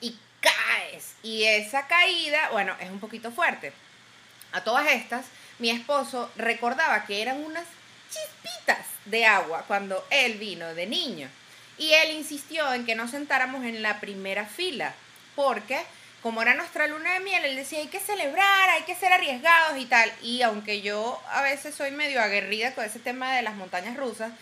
y 0.00 0.16
caes. 0.40 1.14
Y 1.22 1.44
esa 1.44 1.86
caída, 1.86 2.50
bueno, 2.52 2.74
es 2.80 2.88
un 2.88 3.00
poquito 3.00 3.32
fuerte. 3.32 3.72
A 4.52 4.64
todas 4.64 4.86
estas, 4.88 5.26
mi 5.58 5.70
esposo 5.70 6.30
recordaba 6.36 7.04
que 7.04 7.20
eran 7.20 7.44
unas 7.44 7.66
chispitas 8.10 8.86
de 9.04 9.26
agua 9.26 9.64
cuando 9.66 10.04
él 10.10 10.38
vino 10.38 10.74
de 10.74 10.86
niño. 10.86 11.28
Y 11.78 11.92
él 11.94 12.12
insistió 12.12 12.72
en 12.74 12.84
que 12.84 12.94
nos 12.94 13.10
sentáramos 13.10 13.64
en 13.64 13.82
la 13.82 14.00
primera 14.00 14.44
fila 14.44 14.94
porque 15.42 15.80
como 16.22 16.42
era 16.42 16.52
nuestra 16.52 16.86
luna 16.86 17.14
de 17.14 17.20
miel, 17.20 17.42
él 17.46 17.56
decía, 17.56 17.78
hay 17.78 17.86
que 17.86 17.98
celebrar, 17.98 18.68
hay 18.68 18.82
que 18.82 18.94
ser 18.94 19.10
arriesgados 19.10 19.78
y 19.78 19.86
tal. 19.86 20.12
Y 20.20 20.42
aunque 20.42 20.82
yo 20.82 21.18
a 21.30 21.40
veces 21.40 21.74
soy 21.74 21.92
medio 21.92 22.20
aguerrida 22.20 22.74
con 22.74 22.84
ese 22.84 22.98
tema 22.98 23.34
de 23.34 23.40
las 23.40 23.54
montañas 23.54 23.96
rusas, 23.96 24.32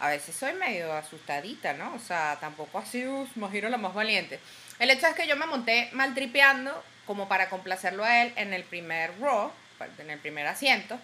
a 0.00 0.08
veces 0.08 0.34
soy 0.34 0.54
medio 0.54 0.92
asustadita, 0.92 1.74
¿no? 1.74 1.94
O 1.94 2.00
sea, 2.00 2.38
tampoco 2.40 2.78
así, 2.78 3.04
imagino 3.36 3.68
la 3.68 3.78
más 3.78 3.94
valiente. 3.94 4.40
El 4.80 4.90
hecho 4.90 5.06
es 5.06 5.14
que 5.14 5.28
yo 5.28 5.36
me 5.36 5.46
monté 5.46 5.90
maltripeando 5.92 6.82
como 7.06 7.28
para 7.28 7.48
complacerlo 7.48 8.04
a 8.04 8.22
él 8.22 8.32
en 8.34 8.52
el 8.52 8.64
primer 8.64 9.16
row, 9.20 9.52
en 9.98 10.10
el 10.10 10.18
primer 10.18 10.46
asiento. 10.48 10.98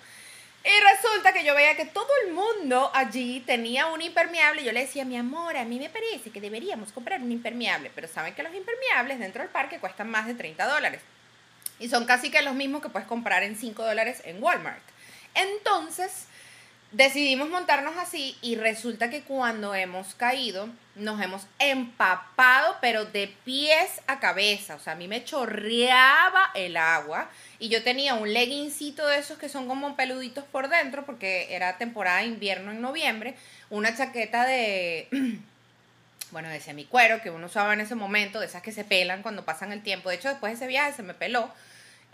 Y 0.64 0.94
resulta 0.94 1.34
que 1.34 1.44
yo 1.44 1.54
veía 1.54 1.76
que 1.76 1.84
todo 1.84 2.08
el 2.24 2.32
mundo 2.32 2.90
allí 2.94 3.40
tenía 3.40 3.86
un 3.88 4.00
impermeable. 4.00 4.62
Y 4.62 4.64
yo 4.64 4.72
le 4.72 4.80
decía, 4.80 5.04
mi 5.04 5.16
amor, 5.16 5.56
a 5.58 5.64
mí 5.64 5.78
me 5.78 5.90
parece 5.90 6.30
que 6.30 6.40
deberíamos 6.40 6.90
comprar 6.90 7.20
un 7.20 7.30
impermeable. 7.30 7.90
Pero 7.94 8.08
saben 8.08 8.34
que 8.34 8.42
los 8.42 8.54
impermeables 8.54 9.18
dentro 9.18 9.42
del 9.42 9.50
parque 9.50 9.78
cuestan 9.78 10.10
más 10.10 10.26
de 10.26 10.34
30 10.34 10.66
dólares. 10.66 11.02
Y 11.78 11.88
son 11.90 12.06
casi 12.06 12.30
que 12.30 12.40
los 12.40 12.54
mismos 12.54 12.80
que 12.80 12.88
puedes 12.88 13.06
comprar 13.06 13.42
en 13.42 13.56
5 13.56 13.84
dólares 13.84 14.22
en 14.24 14.42
Walmart. 14.42 14.82
Entonces, 15.34 16.28
decidimos 16.94 17.48
montarnos 17.48 17.96
así 17.96 18.36
y 18.40 18.54
resulta 18.54 19.10
que 19.10 19.22
cuando 19.22 19.74
hemos 19.74 20.14
caído 20.14 20.68
nos 20.94 21.20
hemos 21.20 21.42
empapado 21.58 22.76
pero 22.80 23.04
de 23.04 23.34
pies 23.44 24.00
a 24.06 24.20
cabeza, 24.20 24.76
o 24.76 24.78
sea, 24.78 24.92
a 24.92 24.96
mí 24.96 25.08
me 25.08 25.24
chorreaba 25.24 26.52
el 26.54 26.76
agua 26.76 27.28
y 27.58 27.68
yo 27.68 27.82
tenía 27.82 28.14
un 28.14 28.32
leggincito 28.32 29.06
de 29.08 29.18
esos 29.18 29.38
que 29.38 29.48
son 29.48 29.66
como 29.66 29.96
peluditos 29.96 30.44
por 30.44 30.68
dentro 30.68 31.04
porque 31.04 31.54
era 31.54 31.78
temporada 31.78 32.18
de 32.18 32.26
invierno 32.26 32.70
en 32.70 32.80
noviembre, 32.80 33.34
una 33.70 33.96
chaqueta 33.96 34.44
de 34.44 35.08
bueno, 36.30 36.48
de 36.48 36.60
semicuero 36.60 37.20
que 37.22 37.30
uno 37.30 37.46
usaba 37.46 37.74
en 37.74 37.80
ese 37.80 37.96
momento, 37.96 38.38
de 38.38 38.46
esas 38.46 38.62
que 38.62 38.72
se 38.72 38.84
pelan 38.84 39.22
cuando 39.22 39.44
pasan 39.44 39.72
el 39.72 39.82
tiempo. 39.82 40.08
De 40.08 40.16
hecho, 40.16 40.28
después 40.28 40.52
de 40.52 40.56
ese 40.56 40.66
viaje 40.66 40.92
se 40.92 41.02
me 41.02 41.14
peló 41.14 41.48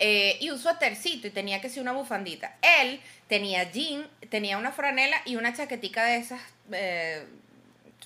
eh, 0.02 0.38
y 0.40 0.48
un 0.48 0.58
suétercito 0.58 1.26
y 1.26 1.30
tenía 1.30 1.60
que 1.60 1.68
ser 1.68 1.82
una 1.82 1.92
bufandita. 1.92 2.56
Él 2.80 3.00
tenía 3.28 3.70
jean, 3.70 4.08
tenía 4.30 4.56
una 4.56 4.72
franela 4.72 5.20
y 5.26 5.36
una 5.36 5.52
chaquetica 5.52 6.04
de 6.04 6.16
esas 6.16 6.40
eh, 6.72 7.26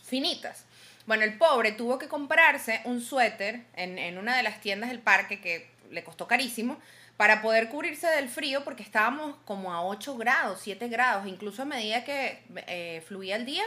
finitas. 0.05 0.65
Bueno, 1.07 1.23
el 1.23 1.39
pobre 1.39 1.71
tuvo 1.71 1.99
que 1.99 2.09
comprarse 2.09 2.81
un 2.85 3.01
suéter 3.01 3.63
en, 3.77 3.99
en, 3.99 4.19
una 4.19 4.37
de 4.37 4.43
las 4.43 4.61
tiendas 4.61 4.91
del 4.91 4.99
parque 4.99 5.41
que 5.41 5.71
le 5.91 6.03
costó 6.03 6.27
carísimo 6.27 6.79
para 7.17 7.43
poder 7.43 7.69
cubrirse 7.69 8.09
del 8.09 8.29
frío 8.29 8.65
porque 8.65 8.83
estábamos 8.83 9.37
como 9.45 9.73
a 9.73 9.85
8 9.85 10.17
grados, 10.17 10.61
7 10.63 10.89
grados, 10.89 11.29
incluso 11.29 11.63
a 11.63 11.65
medida 11.65 12.03
que 12.05 12.43
eh, 12.67 13.05
fluía 13.07 13.37
el 13.37 13.47
día 13.47 13.63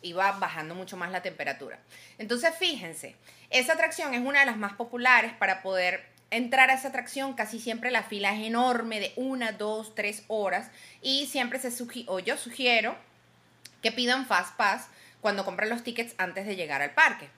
iba 0.00 0.32
bajando 0.32 0.74
mucho 0.74 0.96
más 0.96 1.10
la 1.10 1.20
temperatura. 1.20 1.78
Entonces, 2.16 2.54
fíjense, 2.58 3.16
esa 3.50 3.74
atracción 3.74 4.14
es 4.14 4.24
una 4.24 4.40
de 4.40 4.46
las 4.46 4.56
más 4.56 4.72
populares 4.74 5.32
para 5.34 5.60
poder 5.60 6.17
entrar 6.30 6.70
a 6.70 6.74
esa 6.74 6.88
atracción, 6.88 7.34
casi 7.34 7.58
siempre 7.58 7.90
la 7.90 8.02
fila 8.02 8.34
es 8.34 8.46
enorme 8.46 9.00
de 9.00 9.12
una, 9.16 9.52
dos, 9.52 9.94
tres 9.94 10.24
horas 10.28 10.70
y 11.02 11.26
siempre 11.26 11.58
se 11.58 11.70
sugiere, 11.70 12.10
o 12.10 12.18
yo 12.18 12.36
sugiero 12.36 12.96
que 13.82 13.92
pidan 13.92 14.26
Fast 14.26 14.56
Pass 14.56 14.88
cuando 15.20 15.44
compran 15.44 15.68
los 15.68 15.82
tickets 15.82 16.14
antes 16.18 16.46
de 16.46 16.56
llegar 16.56 16.82
al 16.82 16.90
parque. 16.92 17.28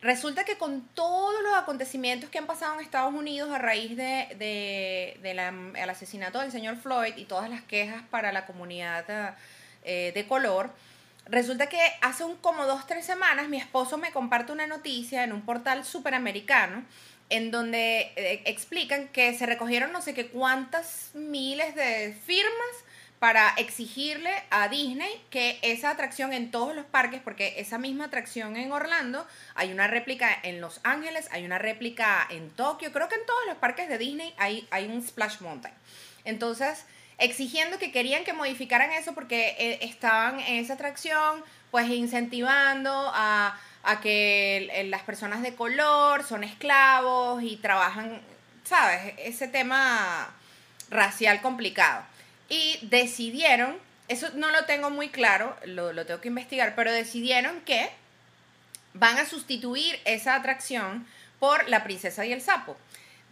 Resulta 0.00 0.44
que 0.44 0.58
con 0.58 0.82
todos 0.94 1.40
los 1.44 1.54
acontecimientos 1.54 2.28
que 2.28 2.38
han 2.38 2.46
pasado 2.46 2.74
en 2.74 2.80
Estados 2.80 3.14
Unidos 3.14 3.52
a 3.52 3.58
raíz 3.58 3.96
de, 3.96 4.26
de, 4.36 5.16
de 5.22 5.80
asesinato 5.82 6.40
del 6.40 6.50
señor 6.50 6.76
Floyd 6.76 7.16
y 7.16 7.24
todas 7.24 7.48
las 7.48 7.62
quejas 7.62 8.02
para 8.10 8.32
la 8.32 8.44
comunidad 8.44 9.36
eh, 9.84 10.10
de 10.12 10.26
color, 10.26 10.72
resulta 11.26 11.68
que 11.68 11.78
hace 12.00 12.24
un 12.24 12.36
como 12.36 12.66
dos, 12.66 12.84
tres 12.88 13.06
semanas 13.06 13.48
mi 13.48 13.58
esposo 13.58 13.96
me 13.96 14.10
comparte 14.10 14.50
una 14.50 14.66
noticia 14.66 15.22
en 15.22 15.32
un 15.32 15.42
portal 15.42 15.84
superamericano 15.84 16.84
en 17.32 17.50
donde 17.50 18.12
eh, 18.16 18.42
explican 18.44 19.08
que 19.08 19.36
se 19.36 19.46
recogieron 19.46 19.90
no 19.90 20.02
sé 20.02 20.12
qué 20.12 20.26
cuántas 20.26 21.10
miles 21.14 21.74
de 21.74 22.14
firmas 22.26 22.52
para 23.18 23.54
exigirle 23.56 24.30
a 24.50 24.68
Disney 24.68 25.08
que 25.30 25.58
esa 25.62 25.90
atracción 25.90 26.32
en 26.32 26.50
todos 26.50 26.74
los 26.74 26.84
parques, 26.84 27.20
porque 27.22 27.54
esa 27.58 27.78
misma 27.78 28.06
atracción 28.06 28.56
en 28.56 28.72
Orlando, 28.72 29.26
hay 29.54 29.72
una 29.72 29.86
réplica 29.86 30.28
en 30.42 30.60
Los 30.60 30.80
Ángeles, 30.82 31.28
hay 31.30 31.44
una 31.44 31.58
réplica 31.58 32.26
en 32.28 32.50
Tokio, 32.50 32.92
creo 32.92 33.08
que 33.08 33.14
en 33.14 33.24
todos 33.24 33.46
los 33.46 33.56
parques 33.56 33.88
de 33.88 33.96
Disney 33.96 34.34
hay, 34.38 34.66
hay 34.70 34.86
un 34.86 35.00
Splash 35.06 35.40
Mountain. 35.40 35.72
Entonces, 36.24 36.84
exigiendo 37.16 37.78
que 37.78 37.92
querían 37.92 38.24
que 38.24 38.32
modificaran 38.32 38.90
eso 38.90 39.14
porque 39.14 39.54
eh, 39.56 39.78
estaban 39.82 40.40
en 40.40 40.56
esa 40.56 40.74
atracción, 40.74 41.44
pues 41.70 41.88
incentivando 41.88 42.90
a 43.14 43.56
a 43.82 44.00
que 44.00 44.86
las 44.88 45.02
personas 45.02 45.42
de 45.42 45.54
color 45.54 46.24
son 46.24 46.44
esclavos 46.44 47.42
y 47.42 47.56
trabajan, 47.56 48.20
¿sabes? 48.64 49.14
Ese 49.18 49.48
tema 49.48 50.32
racial 50.90 51.40
complicado. 51.40 52.04
Y 52.48 52.78
decidieron, 52.82 53.76
eso 54.08 54.28
no 54.34 54.50
lo 54.50 54.64
tengo 54.66 54.90
muy 54.90 55.08
claro, 55.08 55.56
lo, 55.64 55.92
lo 55.92 56.06
tengo 56.06 56.20
que 56.20 56.28
investigar, 56.28 56.74
pero 56.74 56.92
decidieron 56.92 57.60
que 57.62 57.90
van 58.94 59.18
a 59.18 59.26
sustituir 59.26 59.98
esa 60.04 60.34
atracción 60.34 61.06
por 61.38 61.68
La 61.68 61.82
princesa 61.82 62.24
y 62.24 62.32
el 62.32 62.40
sapo. 62.40 62.76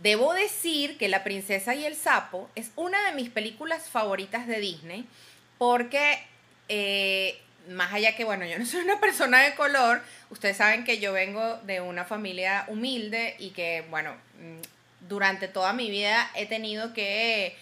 Debo 0.02 0.32
decir 0.32 0.98
que 0.98 1.08
La 1.08 1.22
princesa 1.22 1.74
y 1.74 1.84
el 1.84 1.94
sapo 1.94 2.50
es 2.56 2.72
una 2.74 3.04
de 3.06 3.12
mis 3.14 3.30
películas 3.30 3.88
favoritas 3.88 4.46
de 4.46 4.58
Disney 4.58 5.06
porque 5.58 6.20
eh, 6.68 7.40
más 7.70 7.92
allá 7.92 8.16
que, 8.16 8.24
bueno, 8.24 8.44
yo 8.44 8.58
no 8.58 8.66
soy 8.66 8.80
una 8.80 9.00
persona 9.00 9.40
de 9.42 9.54
color, 9.54 10.02
ustedes 10.30 10.56
saben 10.56 10.84
que 10.84 10.98
yo 10.98 11.12
vengo 11.12 11.56
de 11.58 11.80
una 11.80 12.04
familia 12.04 12.64
humilde 12.68 13.36
y 13.38 13.50
que, 13.50 13.84
bueno, 13.90 14.14
mm, 14.40 15.08
durante 15.08 15.48
toda 15.48 15.72
mi 15.72 15.90
vida 15.90 16.30
he 16.34 16.46
tenido 16.46 16.92
que 16.92 17.56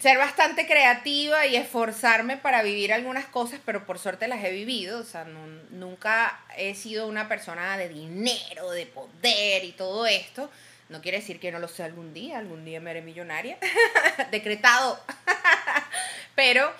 ser 0.00 0.16
bastante 0.16 0.66
creativa 0.66 1.46
y 1.46 1.56
esforzarme 1.56 2.36
para 2.36 2.62
vivir 2.62 2.92
algunas 2.92 3.26
cosas, 3.26 3.60
pero 3.64 3.84
por 3.84 3.98
suerte 3.98 4.28
las 4.28 4.42
he 4.44 4.50
vivido, 4.50 5.00
o 5.00 5.04
sea, 5.04 5.24
nunca 5.70 6.40
he 6.56 6.74
sido 6.74 7.06
una 7.06 7.28
persona 7.28 7.76
de 7.76 7.88
dinero, 7.88 8.70
de 8.70 8.86
poder 8.86 9.64
y 9.64 9.72
todo 9.72 10.06
esto. 10.06 10.50
No 10.88 11.02
quiere 11.02 11.18
decir 11.18 11.38
que 11.38 11.52
no 11.52 11.58
lo 11.58 11.68
sea 11.68 11.86
algún 11.86 12.14
día, 12.14 12.38
algún 12.38 12.64
día 12.64 12.80
me 12.80 12.90
haré 12.90 13.02
millonaria, 13.02 13.58
decretado. 14.30 14.98
pero 16.34 16.72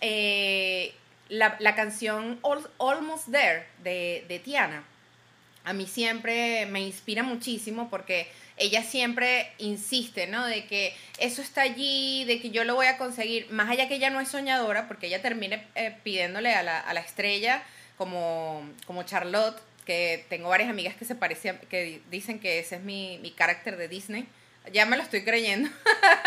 eh, 0.00 0.94
la, 1.32 1.56
la 1.60 1.74
canción 1.74 2.38
Almost 2.78 3.30
There 3.30 3.64
de, 3.82 4.24
de 4.28 4.38
Tiana, 4.38 4.84
a 5.64 5.72
mí 5.72 5.86
siempre 5.86 6.66
me 6.66 6.80
inspira 6.80 7.22
muchísimo 7.22 7.88
porque 7.88 8.28
ella 8.58 8.82
siempre 8.82 9.50
insiste, 9.58 10.26
¿no? 10.26 10.44
De 10.46 10.66
que 10.66 10.94
eso 11.18 11.40
está 11.40 11.62
allí, 11.62 12.24
de 12.26 12.40
que 12.40 12.50
yo 12.50 12.64
lo 12.64 12.74
voy 12.74 12.86
a 12.86 12.98
conseguir, 12.98 13.50
más 13.50 13.70
allá 13.70 13.88
que 13.88 13.94
ella 13.94 14.10
no 14.10 14.20
es 14.20 14.28
soñadora, 14.28 14.88
porque 14.88 15.06
ella 15.06 15.22
termine 15.22 15.64
eh, 15.74 15.96
pidiéndole 16.02 16.52
a 16.54 16.62
la, 16.62 16.78
a 16.78 16.92
la 16.92 17.00
estrella 17.00 17.62
como, 17.96 18.68
como 18.86 19.04
Charlotte, 19.04 19.58
que 19.86 20.26
tengo 20.28 20.50
varias 20.50 20.68
amigas 20.68 20.96
que 20.96 21.04
se 21.06 21.14
parecían, 21.14 21.58
que 21.70 22.02
dicen 22.10 22.40
que 22.40 22.58
ese 22.58 22.76
es 22.76 22.82
mi, 22.82 23.18
mi 23.22 23.30
carácter 23.30 23.76
de 23.78 23.88
Disney. 23.88 24.26
Ya 24.72 24.86
me 24.86 24.96
lo 24.96 25.02
estoy 25.02 25.24
creyendo. 25.24 25.70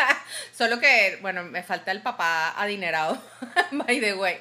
Solo 0.58 0.80
que, 0.80 1.18
bueno, 1.22 1.44
me 1.44 1.64
falta 1.64 1.92
el 1.92 2.02
papá 2.02 2.54
adinerado, 2.62 3.22
by 3.72 4.00
the 4.00 4.14
way. 4.14 4.38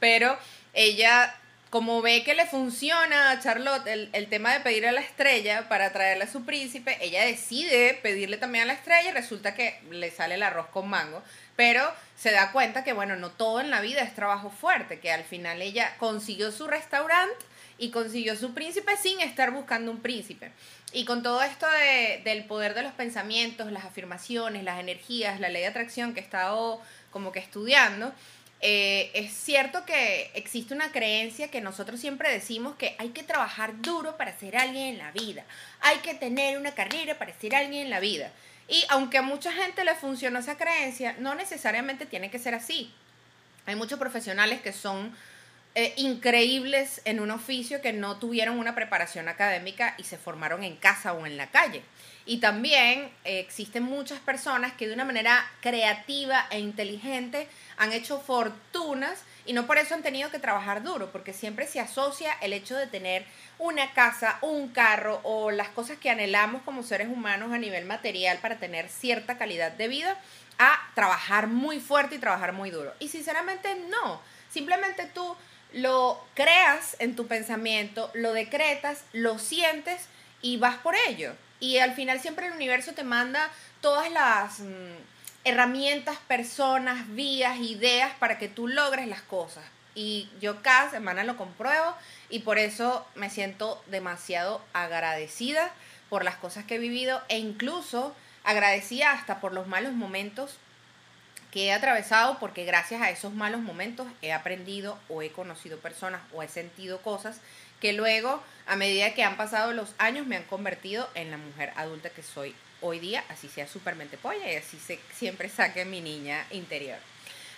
Pero 0.00 0.38
ella, 0.74 1.34
como 1.70 2.00
ve 2.02 2.22
que 2.24 2.34
le 2.34 2.46
funciona 2.46 3.30
a 3.30 3.40
Charlotte 3.40 3.86
el, 3.86 4.26
tema 4.28 4.52
de 4.52 4.60
pedir 4.60 4.86
a 4.86 4.92
la 4.92 5.00
estrella 5.00 5.68
para 5.68 5.92
traerle 5.92 6.24
a 6.24 6.32
su 6.32 6.44
príncipe, 6.44 6.96
ella 7.00 7.24
decide 7.24 7.98
pedirle 8.02 8.36
también 8.36 8.64
a 8.64 8.66
la 8.68 8.72
estrella 8.74 9.10
y 9.10 9.12
resulta 9.12 9.54
que 9.54 9.80
le 9.90 10.10
sale 10.10 10.36
el 10.36 10.42
arroz 10.42 10.66
con 10.68 10.88
mango. 10.88 11.22
Pero 11.56 11.82
se 12.16 12.30
da 12.30 12.52
cuenta 12.52 12.84
que, 12.84 12.92
bueno, 12.92 13.16
no 13.16 13.30
todo 13.30 13.60
en 13.60 13.70
la 13.70 13.80
vida 13.80 14.02
es 14.02 14.14
trabajo 14.14 14.50
fuerte, 14.50 15.00
que 15.00 15.10
al 15.10 15.24
final 15.24 15.60
ella 15.60 15.94
consiguió 15.98 16.52
su 16.52 16.68
restaurante 16.68 17.44
y 17.78 17.90
consiguió 17.90 18.36
su 18.36 18.54
príncipe 18.54 18.96
sin 18.96 19.20
estar 19.20 19.50
buscando 19.50 19.90
un 19.90 20.00
príncipe. 20.00 20.52
Y 20.92 21.04
con 21.04 21.22
todo 21.22 21.42
esto 21.42 21.66
de- 21.68 22.22
del 22.24 22.44
poder 22.44 22.74
de 22.74 22.82
los 22.82 22.92
pensamientos, 22.92 23.70
las 23.70 23.84
afirmaciones, 23.84 24.64
las 24.64 24.80
energías, 24.80 25.38
la 25.38 25.48
ley 25.48 25.62
de 25.62 25.68
atracción 25.68 26.14
que 26.14 26.20
he 26.20 26.22
estado 26.22 26.80
como 27.10 27.30
que 27.32 27.38
estudiando, 27.40 28.12
eh, 28.60 29.10
es 29.14 29.32
cierto 29.32 29.84
que 29.84 30.30
existe 30.34 30.74
una 30.74 30.90
creencia 30.90 31.48
que 31.48 31.60
nosotros 31.60 32.00
siempre 32.00 32.30
decimos 32.32 32.74
que 32.76 32.96
hay 32.98 33.10
que 33.10 33.22
trabajar 33.22 33.80
duro 33.80 34.16
para 34.16 34.36
ser 34.36 34.56
alguien 34.56 34.88
en 34.88 34.98
la 34.98 35.12
vida, 35.12 35.44
hay 35.80 35.98
que 35.98 36.14
tener 36.14 36.58
una 36.58 36.74
carrera 36.74 37.18
para 37.18 37.32
ser 37.38 37.54
alguien 37.54 37.84
en 37.84 37.90
la 37.90 38.00
vida. 38.00 38.32
Y 38.68 38.84
aunque 38.90 39.18
a 39.18 39.22
mucha 39.22 39.52
gente 39.52 39.84
le 39.84 39.94
funciona 39.94 40.40
esa 40.40 40.58
creencia, 40.58 41.16
no 41.18 41.34
necesariamente 41.34 42.04
tiene 42.04 42.30
que 42.30 42.38
ser 42.38 42.54
así. 42.54 42.92
Hay 43.64 43.76
muchos 43.76 43.98
profesionales 43.98 44.60
que 44.60 44.72
son 44.72 45.14
eh, 45.74 45.94
increíbles 45.96 47.00
en 47.04 47.20
un 47.20 47.30
oficio 47.30 47.80
que 47.80 47.92
no 47.92 48.18
tuvieron 48.18 48.58
una 48.58 48.74
preparación 48.74 49.28
académica 49.28 49.94
y 49.96 50.04
se 50.04 50.18
formaron 50.18 50.64
en 50.64 50.76
casa 50.76 51.12
o 51.12 51.24
en 51.24 51.36
la 51.36 51.50
calle. 51.50 51.82
Y 52.28 52.40
también 52.40 53.10
eh, 53.24 53.40
existen 53.40 53.84
muchas 53.84 54.20
personas 54.20 54.74
que 54.74 54.86
de 54.86 54.92
una 54.92 55.06
manera 55.06 55.50
creativa 55.62 56.46
e 56.50 56.58
inteligente 56.60 57.48
han 57.78 57.94
hecho 57.94 58.20
fortunas 58.20 59.22
y 59.46 59.54
no 59.54 59.66
por 59.66 59.78
eso 59.78 59.94
han 59.94 60.02
tenido 60.02 60.30
que 60.30 60.38
trabajar 60.38 60.82
duro, 60.82 61.10
porque 61.10 61.32
siempre 61.32 61.66
se 61.66 61.80
asocia 61.80 62.34
el 62.42 62.52
hecho 62.52 62.76
de 62.76 62.86
tener 62.86 63.24
una 63.58 63.94
casa, 63.94 64.38
un 64.42 64.68
carro 64.68 65.20
o 65.22 65.50
las 65.50 65.70
cosas 65.70 65.96
que 65.96 66.10
anhelamos 66.10 66.60
como 66.64 66.82
seres 66.82 67.08
humanos 67.08 67.50
a 67.50 67.56
nivel 67.56 67.86
material 67.86 68.36
para 68.42 68.58
tener 68.58 68.90
cierta 68.90 69.38
calidad 69.38 69.72
de 69.72 69.88
vida 69.88 70.14
a 70.58 70.78
trabajar 70.94 71.46
muy 71.46 71.80
fuerte 71.80 72.16
y 72.16 72.18
trabajar 72.18 72.52
muy 72.52 72.68
duro. 72.68 72.92
Y 72.98 73.08
sinceramente 73.08 73.74
no, 73.88 74.20
simplemente 74.50 75.06
tú 75.14 75.34
lo 75.72 76.22
creas 76.34 76.94
en 76.98 77.16
tu 77.16 77.26
pensamiento, 77.26 78.10
lo 78.12 78.34
decretas, 78.34 79.02
lo 79.14 79.38
sientes 79.38 80.08
y 80.42 80.58
vas 80.58 80.76
por 80.76 80.94
ello. 81.08 81.34
Y 81.60 81.78
al 81.78 81.94
final 81.94 82.20
siempre 82.20 82.46
el 82.46 82.52
universo 82.52 82.92
te 82.92 83.04
manda 83.04 83.50
todas 83.80 84.10
las 84.10 84.60
mm, 84.60 84.94
herramientas, 85.44 86.18
personas, 86.28 87.12
vías, 87.14 87.58
ideas 87.58 88.12
para 88.18 88.38
que 88.38 88.48
tú 88.48 88.68
logres 88.68 89.06
las 89.08 89.22
cosas. 89.22 89.64
Y 89.94 90.28
yo 90.40 90.62
cada 90.62 90.90
semana 90.90 91.24
lo 91.24 91.36
compruebo 91.36 91.94
y 92.30 92.40
por 92.40 92.58
eso 92.58 93.06
me 93.14 93.30
siento 93.30 93.82
demasiado 93.86 94.62
agradecida 94.72 95.72
por 96.08 96.24
las 96.24 96.36
cosas 96.36 96.64
que 96.64 96.76
he 96.76 96.78
vivido 96.78 97.20
e 97.28 97.38
incluso 97.38 98.14
agradecida 98.44 99.10
hasta 99.10 99.40
por 99.40 99.52
los 99.52 99.66
malos 99.66 99.92
momentos 99.92 100.58
que 101.50 101.66
he 101.66 101.72
atravesado 101.72 102.38
porque 102.38 102.64
gracias 102.64 103.00
a 103.00 103.10
esos 103.10 103.32
malos 103.32 103.60
momentos 103.60 104.06
he 104.22 104.32
aprendido 104.32 104.98
o 105.08 105.22
he 105.22 105.32
conocido 105.32 105.78
personas 105.78 106.20
o 106.32 106.42
he 106.42 106.48
sentido 106.48 107.00
cosas 107.00 107.40
que 107.80 107.92
luego 107.92 108.42
a 108.66 108.76
medida 108.76 109.14
que 109.14 109.24
han 109.24 109.36
pasado 109.36 109.72
los 109.72 109.94
años 109.98 110.26
me 110.26 110.36
han 110.36 110.44
convertido 110.44 111.08
en 111.14 111.30
la 111.30 111.38
mujer 111.38 111.72
adulta 111.76 112.10
que 112.10 112.22
soy 112.22 112.54
hoy 112.80 112.98
día, 112.98 113.24
así 113.28 113.48
sea 113.48 113.66
supermente 113.66 114.16
polla 114.18 114.52
y 114.52 114.56
así 114.56 114.78
se, 114.78 115.00
siempre 115.14 115.48
saque 115.48 115.84
mi 115.84 116.00
niña 116.00 116.44
interior. 116.50 116.98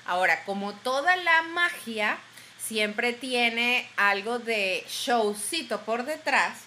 Ahora, 0.06 0.44
como 0.44 0.72
toda 0.72 1.16
la 1.16 1.42
magia 1.42 2.18
siempre 2.58 3.12
tiene 3.12 3.88
algo 3.96 4.38
de 4.38 4.84
showcito 4.88 5.80
por 5.82 6.04
detrás, 6.04 6.58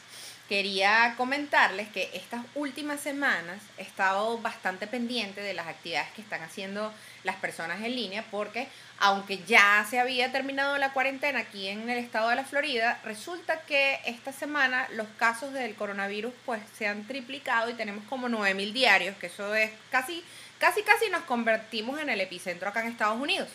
quería 0.50 1.16
comentarles 1.18 1.88
que 1.90 2.10
estas 2.14 2.42
últimas 2.54 3.00
semanas 3.00 3.62
he 3.78 3.82
estado 3.82 4.38
bastante 4.40 4.88
pendiente 4.88 5.42
de 5.42 5.54
las 5.54 5.68
actividades 5.68 6.12
que 6.12 6.22
están 6.22 6.42
haciendo 6.44 6.94
las 7.24 7.38
personas 7.38 7.82
en 7.82 7.96
línea 7.96 8.26
porque 8.30 8.68
aunque 9.00 9.40
ya 9.46 9.86
se 9.90 10.00
había 10.00 10.32
terminado 10.32 10.78
la 10.78 10.92
cuarentena 10.92 11.40
aquí 11.40 11.68
en 11.68 11.90
el 11.90 11.98
estado 11.98 12.30
de 12.30 12.36
la 12.36 12.44
Florida, 12.44 13.00
resulta 13.04 13.62
que 13.62 14.00
esta 14.06 14.34
semana 14.34 14.88
los 14.94 15.08
casos 15.18 15.54
del 15.54 15.76
coronavirus 15.76 16.34
pues 16.46 16.62
se 16.78 16.88
han 16.88 17.08
triplicado 17.08 17.70
y 17.70 17.74
tenemos 17.74 18.04
como 18.06 18.28
9000 18.28 18.74
diarios, 18.74 19.18
que 19.18 19.28
eso 19.28 19.56
es 19.56 19.72
casi 19.92 20.24
casi 20.60 20.82
casi 20.84 21.10
nos 21.10 21.24
convertimos 21.24 22.00
en 22.00 22.10
el 22.10 22.22
epicentro 22.22 22.70
acá 22.70 22.82
en 22.82 22.88
Estados 22.88 23.20
Unidos. 23.20 23.50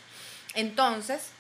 Entonces, 0.55 1.31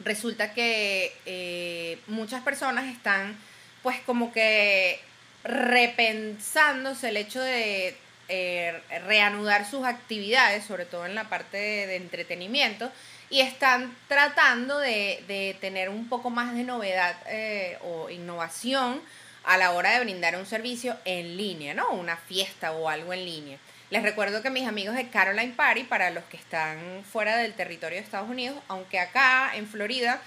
resulta 0.00 0.52
que 0.52 1.14
eh, 1.24 1.98
muchas 2.06 2.42
personas 2.42 2.86
están 2.86 3.36
pues 3.82 3.98
como 4.00 4.32
que 4.32 5.00
repensándose 5.44 7.08
el 7.08 7.16
hecho 7.16 7.40
de 7.40 7.96
eh, 8.28 8.80
reanudar 9.06 9.68
sus 9.68 9.84
actividades, 9.84 10.64
sobre 10.64 10.86
todo 10.86 11.06
en 11.06 11.14
la 11.14 11.28
parte 11.28 11.56
de, 11.56 11.96
entretenimiento, 11.96 12.90
y 13.28 13.40
están 13.40 13.94
tratando 14.08 14.78
de, 14.78 15.24
de, 15.26 15.56
tener 15.60 15.88
un 15.88 16.08
poco 16.08 16.30
más 16.30 16.54
de 16.54 16.64
novedad 16.64 17.16
eh, 17.26 17.78
o 17.82 18.10
innovación 18.10 19.00
a 19.44 19.56
la 19.56 19.72
hora 19.72 19.90
de 19.90 20.04
brindar 20.04 20.36
un 20.36 20.46
servicio 20.46 20.96
en 21.04 21.36
línea, 21.36 21.74
¿no? 21.74 21.90
Una 21.90 22.16
fiesta 22.16 22.72
o 22.72 22.88
algo 22.88 23.12
en 23.12 23.24
línea. 23.24 23.58
Les 23.90 24.02
recuerdo 24.02 24.40
que 24.40 24.48
mis 24.48 24.66
amigos 24.66 24.94
de 24.94 25.08
Caroline 25.08 25.52
Party, 25.52 25.84
para 25.84 26.10
los 26.10 26.24
que 26.24 26.38
están 26.38 27.04
fuera 27.04 27.36
del 27.36 27.52
territorio 27.52 27.98
de 27.98 28.04
Estados 28.04 28.30
Unidos, 28.30 28.58
aunque 28.68 28.98
acá 28.98 29.50
en 29.54 29.66
Florida 29.66 30.22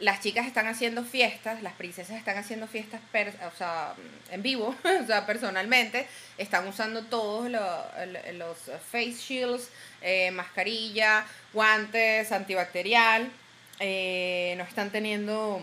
las 0.00 0.20
chicas 0.20 0.46
están 0.46 0.66
haciendo 0.66 1.04
fiestas, 1.04 1.62
las 1.62 1.74
princesas 1.74 2.16
están 2.16 2.38
haciendo 2.38 2.66
fiestas 2.66 3.00
o 3.52 3.56
sea, 3.56 3.94
en 4.30 4.42
vivo, 4.42 4.74
o 5.02 5.06
sea, 5.06 5.26
personalmente, 5.26 6.06
están 6.38 6.66
usando 6.66 7.04
todos 7.04 7.50
los, 7.50 7.62
los 8.34 8.56
face 8.90 9.12
shields, 9.12 9.68
eh, 10.00 10.30
mascarilla, 10.30 11.26
guantes, 11.52 12.32
antibacterial, 12.32 13.30
eh, 13.78 14.54
no 14.56 14.64
están 14.64 14.90
teniendo 14.90 15.60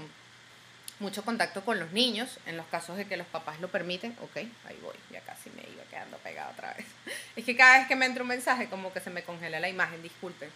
mucho 0.99 1.23
contacto 1.23 1.63
con 1.63 1.79
los 1.79 1.91
niños, 1.91 2.39
en 2.45 2.57
los 2.57 2.65
casos 2.67 2.97
de 2.97 3.05
que 3.05 3.17
los 3.17 3.27
papás 3.27 3.59
lo 3.59 3.67
permiten, 3.69 4.15
ok, 4.21 4.37
ahí 4.37 4.79
voy, 4.81 4.95
ya 5.11 5.21
casi 5.21 5.49
me 5.51 5.61
iba 5.61 5.83
quedando 5.89 6.17
pegada 6.17 6.51
otra 6.51 6.73
vez. 6.73 6.85
Es 7.35 7.45
que 7.45 7.55
cada 7.55 7.79
vez 7.79 7.87
que 7.87 7.95
me 7.95 8.05
entra 8.05 8.23
un 8.23 8.29
mensaje 8.29 8.67
como 8.67 8.91
que 8.93 8.99
se 8.99 9.11
me 9.11 9.23
congela 9.23 9.59
la 9.59 9.69
imagen, 9.69 10.01
disculpen. 10.01 10.49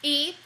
Y 0.00 0.36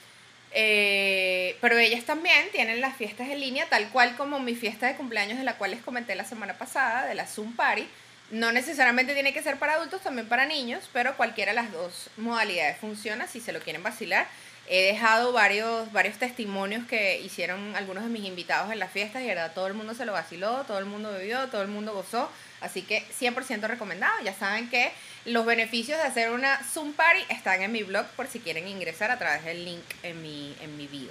eh, 0.53 1.57
pero 1.61 1.79
ellas 1.79 2.05
también 2.05 2.51
tienen 2.53 2.81
las 2.81 2.97
fiestas 2.97 3.29
en 3.29 3.41
línea, 3.41 3.69
tal 3.69 3.89
cual 3.91 4.17
como 4.17 4.41
mi 4.41 4.55
fiesta 4.55 4.87
de 4.87 4.97
cumpleaños 4.97 5.39
de 5.39 5.45
la 5.45 5.57
cual 5.57 5.73
les 5.73 5.83
comenté 5.83 6.15
la 6.15 6.25
semana 6.25 6.57
pasada, 6.59 7.07
de 7.07 7.15
la 7.15 7.27
Zoom 7.27 7.55
Party. 7.55 7.87
No 8.31 8.53
necesariamente 8.53 9.15
tiene 9.15 9.33
que 9.33 9.43
ser 9.43 9.59
para 9.59 9.75
adultos, 9.75 10.03
también 10.03 10.29
para 10.29 10.47
niños, 10.47 10.89
pero 10.93 11.17
cualquiera 11.17 11.53
de 11.53 11.57
las 11.57 11.73
dos 11.73 12.11
modalidades 12.17 12.77
funciona 12.79 13.27
si 13.27 13.41
se 13.41 13.53
lo 13.53 13.61
quieren 13.61 13.83
vacilar. 13.83 14.27
He 14.71 14.83
dejado 14.83 15.33
varios, 15.33 15.91
varios 15.93 16.19
testimonios 16.19 16.87
que 16.87 17.21
hicieron 17.21 17.75
algunos 17.75 18.05
de 18.05 18.11
mis 18.11 18.27
invitados 18.27 18.71
en 18.71 18.79
las 18.79 18.93
fiestas 18.93 19.23
y 19.23 19.27
verdad 19.27 19.53
todo 19.55 19.67
el 19.67 19.73
mundo 19.73 19.95
se 19.95 20.05
lo 20.05 20.13
vaciló, 20.13 20.65
todo 20.65 20.79
el 20.79 20.85
mundo 20.85 21.11
bebió, 21.11 21.49
todo 21.49 21.63
el 21.63 21.69
mundo 21.69 21.95
gozó. 21.95 22.31
Así 22.61 22.83
que 22.83 23.03
100% 23.19 23.63
recomendado. 23.63 24.13
Ya 24.25 24.35
saben 24.35 24.69
que 24.69 24.93
los 25.29 25.47
beneficios 25.47 25.99
de 25.99 26.05
hacer 26.05 26.31
una 26.31 26.59
Zoom 26.65 26.93
Party 26.93 27.23
están 27.29 27.63
en 27.63 27.73
mi 27.73 27.83
blog 27.83 28.07
por 28.17 28.27
si 28.27 28.41
quieren 28.41 28.67
ingresar 28.67 29.11
a 29.11 29.19
través 29.19 29.45
del 29.45 29.65
link 29.65 29.85
en 30.03 30.21
mi, 30.23 30.57
en 30.61 30.77
mi 30.77 30.87
bio. 30.87 31.11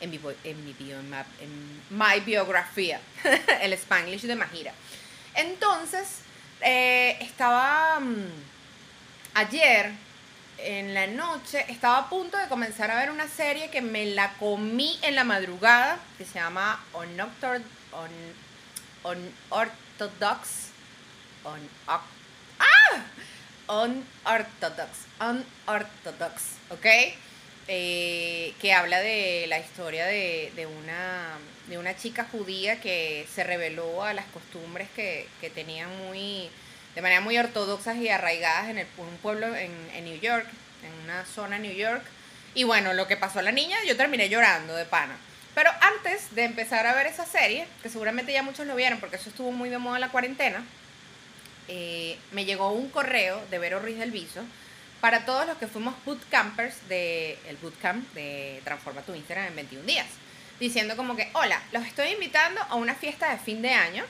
En 0.00 0.10
mi, 0.10 0.18
bio, 0.18 0.98
en, 0.98 1.08
ma, 1.08 1.24
my 1.90 2.20
biografía, 2.20 3.00
el 3.62 3.72
Spanglish 3.72 4.22
de 4.22 4.34
Majira. 4.34 4.72
Entonces, 5.34 6.18
eh, 6.60 7.16
estaba 7.20 7.98
um, 7.98 8.14
ayer 9.32 9.92
en 10.58 10.92
la 10.92 11.06
noche, 11.06 11.64
estaba 11.68 11.98
a 11.98 12.08
punto 12.10 12.36
de 12.36 12.48
comenzar 12.48 12.90
a 12.90 12.96
ver 12.96 13.10
una 13.10 13.28
serie 13.28 13.70
que 13.70 13.80
me 13.80 14.04
la 14.06 14.34
comí 14.34 14.98
en 15.02 15.14
la 15.14 15.24
madrugada, 15.24 15.98
que 16.18 16.26
se 16.26 16.34
llama 16.34 16.84
Unorthodox, 16.92 17.64
on, 17.92 19.14
Unorthodox, 19.50 20.68
on, 21.44 21.60
ah, 21.86 22.02
Unorthodox, 23.68 25.06
Unorthodox, 25.20 26.42
¿ok? 26.70 26.86
Eh, 27.66 28.52
que 28.60 28.74
habla 28.74 29.00
de 29.00 29.46
la 29.48 29.58
historia 29.58 30.04
de, 30.06 30.52
de, 30.54 30.66
una, 30.66 31.38
de 31.68 31.78
una 31.78 31.96
chica 31.96 32.26
judía 32.30 32.80
que 32.80 33.26
se 33.34 33.42
reveló 33.42 34.02
a 34.02 34.12
las 34.12 34.26
costumbres 34.26 34.88
que, 34.94 35.26
que 35.40 35.48
tenían 35.48 35.88
muy 36.06 36.50
de 36.94 37.02
manera 37.02 37.20
muy 37.20 37.36
ortodoxas 37.38 37.96
y 37.96 38.08
arraigadas 38.08 38.68
en 38.68 38.86
un 38.98 39.16
pueblo 39.22 39.54
en, 39.56 39.72
en 39.94 40.04
New 40.04 40.20
York, 40.20 40.46
en 40.82 41.04
una 41.04 41.24
zona 41.24 41.56
en 41.56 41.62
New 41.62 41.74
York. 41.74 42.02
Y 42.54 42.64
bueno, 42.64 42.92
lo 42.92 43.08
que 43.08 43.16
pasó 43.16 43.40
a 43.40 43.42
la 43.42 43.50
niña, 43.50 43.76
yo 43.86 43.96
terminé 43.96 44.28
llorando 44.28 44.76
de 44.76 44.84
pana. 44.84 45.16
Pero 45.54 45.70
antes 45.80 46.34
de 46.34 46.44
empezar 46.44 46.86
a 46.86 46.94
ver 46.94 47.06
esa 47.06 47.26
serie, 47.26 47.66
que 47.82 47.88
seguramente 47.88 48.32
ya 48.32 48.42
muchos 48.42 48.66
lo 48.66 48.76
vieron 48.76 49.00
porque 49.00 49.16
eso 49.16 49.30
estuvo 49.30 49.50
muy 49.52 49.70
de 49.70 49.78
moda 49.78 49.96
en 49.96 50.02
la 50.02 50.10
cuarentena, 50.10 50.64
eh, 51.68 52.18
me 52.32 52.44
llegó 52.44 52.70
un 52.72 52.88
correo 52.90 53.42
de 53.50 53.58
Vero 53.58 53.80
Ruiz 53.80 53.98
del 53.98 54.10
Viso 54.10 54.42
para 55.00 55.26
todos 55.26 55.46
los 55.46 55.58
que 55.58 55.66
fuimos 55.66 55.94
bootcampers 56.04 56.88
del 56.88 57.36
el 57.46 57.56
bootcamp 57.60 58.12
de 58.14 58.60
Transforma 58.64 59.02
tu 59.02 59.14
Instagram 59.14 59.48
en 59.48 59.56
21 59.56 59.84
días. 59.84 60.06
Diciendo 60.58 60.96
como 60.96 61.16
que, 61.16 61.28
hola, 61.34 61.60
los 61.72 61.84
estoy 61.84 62.08
invitando 62.08 62.60
a 62.62 62.76
una 62.76 62.94
fiesta 62.94 63.30
de 63.30 63.38
fin 63.38 63.60
de 63.60 63.70
año 63.70 64.04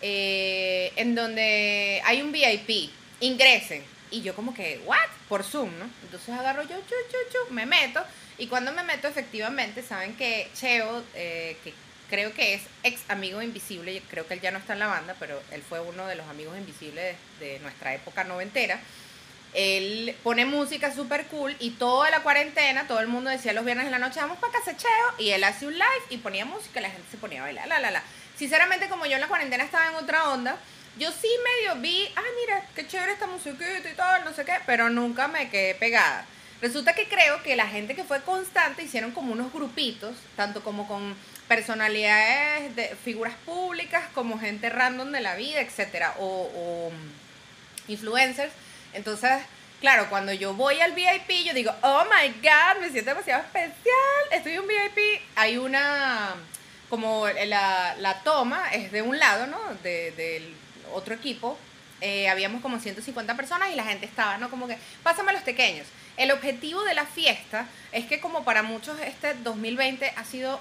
eh, 0.00 0.92
en 0.96 1.14
donde 1.14 2.00
hay 2.04 2.22
un 2.22 2.32
VIP, 2.32 2.90
ingresen. 3.20 3.82
Y 4.10 4.22
yo 4.22 4.34
como 4.34 4.54
que, 4.54 4.80
¿what? 4.86 4.98
Por 5.28 5.42
Zoom, 5.42 5.70
¿no? 5.78 5.90
Entonces 6.04 6.28
agarro 6.28 6.62
yo, 6.62 6.76
chu, 6.80 6.94
chu, 7.10 7.18
chu, 7.30 7.52
me 7.52 7.66
meto. 7.66 8.02
Y 8.38 8.46
cuando 8.46 8.72
me 8.72 8.82
meto, 8.82 9.08
efectivamente, 9.08 9.82
saben 9.82 10.16
que 10.16 10.48
Cheo, 10.54 11.02
eh, 11.14 11.56
que 11.64 11.72
creo 12.10 12.32
que 12.32 12.54
es 12.54 12.62
ex 12.82 13.00
amigo 13.08 13.42
invisible, 13.42 14.02
creo 14.10 14.26
que 14.26 14.34
él 14.34 14.40
ya 14.40 14.50
no 14.50 14.58
está 14.58 14.74
en 14.74 14.80
la 14.80 14.86
banda, 14.86 15.16
pero 15.18 15.40
él 15.50 15.62
fue 15.62 15.80
uno 15.80 16.06
de 16.06 16.14
los 16.14 16.26
amigos 16.28 16.56
invisibles 16.56 17.16
de, 17.40 17.46
de 17.46 17.58
nuestra 17.60 17.94
época 17.94 18.24
noventera. 18.24 18.80
Él 19.54 20.16
pone 20.24 20.46
música 20.46 20.92
súper 20.92 21.26
cool 21.26 21.54
y 21.60 21.70
toda 21.70 22.10
la 22.10 22.20
cuarentena, 22.24 22.88
todo 22.88 22.98
el 23.00 23.06
mundo 23.06 23.30
decía 23.30 23.52
los 23.52 23.64
viernes 23.64 23.86
en 23.86 23.92
la 23.92 24.00
noche, 24.00 24.20
vamos 24.20 24.38
para 24.38 24.52
casa 24.52 24.76
Cheo, 24.76 25.14
y 25.18 25.30
él 25.30 25.44
hace 25.44 25.66
un 25.66 25.74
live 25.74 26.04
y 26.10 26.18
ponía 26.18 26.44
música 26.44 26.80
la 26.80 26.90
gente 26.90 27.06
se 27.10 27.18
ponía 27.18 27.40
a 27.40 27.44
bailar, 27.44 27.68
la, 27.68 27.78
la, 27.78 27.92
la. 27.92 28.02
Sinceramente, 28.36 28.88
como 28.88 29.06
yo 29.06 29.14
en 29.14 29.20
la 29.20 29.28
cuarentena 29.28 29.62
estaba 29.62 29.90
en 29.90 29.94
otra 29.94 30.30
onda, 30.30 30.58
yo 30.98 31.10
sí 31.12 31.28
medio 31.44 31.80
vi, 31.80 32.08
ah, 32.16 32.22
mira, 32.40 32.66
qué 32.74 32.86
chévere 32.86 33.12
esta 33.12 33.26
musiquita 33.26 33.88
y 33.90 33.94
tal, 33.94 34.24
no 34.24 34.32
sé 34.32 34.44
qué, 34.44 34.54
pero 34.66 34.90
nunca 34.90 35.28
me 35.28 35.48
quedé 35.48 35.74
pegada. 35.74 36.26
Resulta 36.60 36.94
que 36.94 37.08
creo 37.08 37.42
que 37.42 37.56
la 37.56 37.66
gente 37.66 37.94
que 37.94 38.04
fue 38.04 38.22
constante 38.22 38.82
hicieron 38.82 39.10
como 39.12 39.32
unos 39.32 39.52
grupitos, 39.52 40.16
tanto 40.36 40.62
como 40.64 40.88
con 40.88 41.14
personalidades 41.48 42.74
de 42.76 42.88
figuras 43.04 43.34
públicas, 43.44 44.04
como 44.14 44.38
gente 44.38 44.70
random 44.70 45.12
de 45.12 45.20
la 45.20 45.34
vida, 45.36 45.60
etcétera, 45.60 46.14
o, 46.18 46.50
o 46.54 46.92
influencers. 47.88 48.52
Entonces, 48.92 49.30
claro, 49.80 50.08
cuando 50.08 50.32
yo 50.32 50.54
voy 50.54 50.80
al 50.80 50.92
VIP, 50.92 51.44
yo 51.44 51.52
digo, 51.54 51.72
oh 51.82 52.04
my 52.04 52.28
god, 52.42 52.80
me 52.80 52.90
siento 52.90 53.10
demasiado 53.10 53.42
especial. 53.42 53.74
Estoy 54.32 54.52
en 54.52 54.60
un 54.60 54.68
VIP, 54.68 55.20
hay 55.36 55.56
una, 55.58 56.34
como 56.88 57.26
la, 57.28 57.94
la 57.98 58.20
toma 58.22 58.70
es 58.72 58.92
de 58.92 59.02
un 59.02 59.18
lado, 59.18 59.46
¿no? 59.46 59.58
De- 59.82 60.12
del 60.12 60.54
otro 60.92 61.14
equipo. 61.14 61.58
Eh, 62.00 62.28
habíamos 62.28 62.60
como 62.60 62.78
150 62.80 63.34
personas 63.36 63.70
y 63.72 63.76
la 63.76 63.84
gente 63.84 64.04
estaba, 64.06 64.36
¿no? 64.38 64.50
Como 64.50 64.66
que, 64.68 64.76
pásame 65.02 65.32
los 65.32 65.42
pequeños. 65.42 65.86
El 66.16 66.30
objetivo 66.30 66.82
de 66.84 66.94
la 66.94 67.06
fiesta 67.06 67.66
es 67.92 68.06
que 68.06 68.20
como 68.20 68.44
para 68.44 68.62
muchos 68.62 68.98
este 69.00 69.34
2020 69.34 70.12
ha 70.16 70.24
sido 70.24 70.60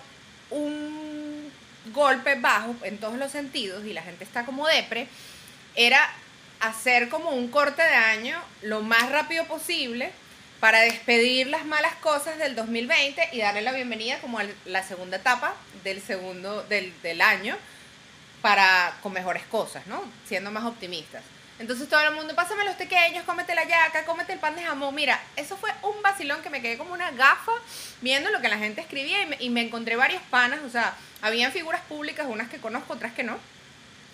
un 0.54 1.52
golpe 1.94 2.36
bajo 2.36 2.76
en 2.84 2.98
todos 2.98 3.18
los 3.18 3.32
sentidos 3.32 3.86
y 3.86 3.94
la 3.94 4.02
gente 4.02 4.24
está 4.24 4.46
como 4.46 4.68
depre, 4.68 5.08
era 5.76 6.00
hacer 6.60 7.10
como 7.10 7.32
un 7.32 7.50
corte 7.50 7.82
de 7.82 7.96
año 7.96 8.40
lo 8.62 8.82
más 8.82 9.10
rápido 9.12 9.46
posible 9.46 10.12
para 10.60 10.80
despedir 10.80 11.48
las 11.48 11.66
malas 11.66 11.94
cosas 11.96 12.38
del 12.38 12.56
2020 12.56 13.30
y 13.34 13.40
darle 13.40 13.62
la 13.62 13.74
bienvenida 13.74 14.20
como 14.20 14.40
a 14.40 14.46
la 14.66 14.84
segunda 14.84 15.18
etapa 15.18 15.56
del 15.84 16.02
segundo 16.02 16.64
del, 16.64 16.94
del 17.02 17.22
año 17.22 17.58
para 18.42 18.96
con 19.02 19.12
mejores 19.12 19.44
cosas, 19.44 19.86
¿no? 19.88 20.04
Siendo 20.26 20.52
más 20.52 20.64
optimistas. 20.64 21.24
Entonces 21.60 21.88
todo 21.88 22.02
el 22.02 22.14
mundo, 22.14 22.34
pásame 22.36 22.66
los 22.66 22.76
pequeños, 22.76 23.24
cómete 23.26 23.54
la 23.54 23.64
yaca, 23.64 24.06
cómete 24.06 24.34
el 24.34 24.40
pan 24.40 24.56
de 24.56 24.64
jamón. 24.64 24.94
Mira, 24.96 25.20
eso 25.36 25.56
fue 25.56 25.70
un 25.84 26.02
vacilón 26.02 26.42
que 26.42 26.50
me 26.50 26.62
quedé 26.62 26.78
como 26.78 26.94
una 26.94 27.12
gafa 27.12 27.52
viendo 28.02 28.32
lo 28.32 28.42
que 28.42 28.50
la 28.50 28.58
gente 28.58 28.82
escribía 28.82 29.22
y 29.40 29.50
me, 29.50 29.62
encontré 29.62 29.96
varios 29.96 30.22
panas, 30.30 30.60
o 30.66 30.70
sea, 30.70 30.96
habían 31.22 31.52
figuras 31.52 31.82
públicas, 31.82 32.26
unas 32.28 32.50
que 32.50 32.58
conozco, 32.58 32.94
otras 32.94 33.14
que 33.14 33.24
no. 33.24 33.38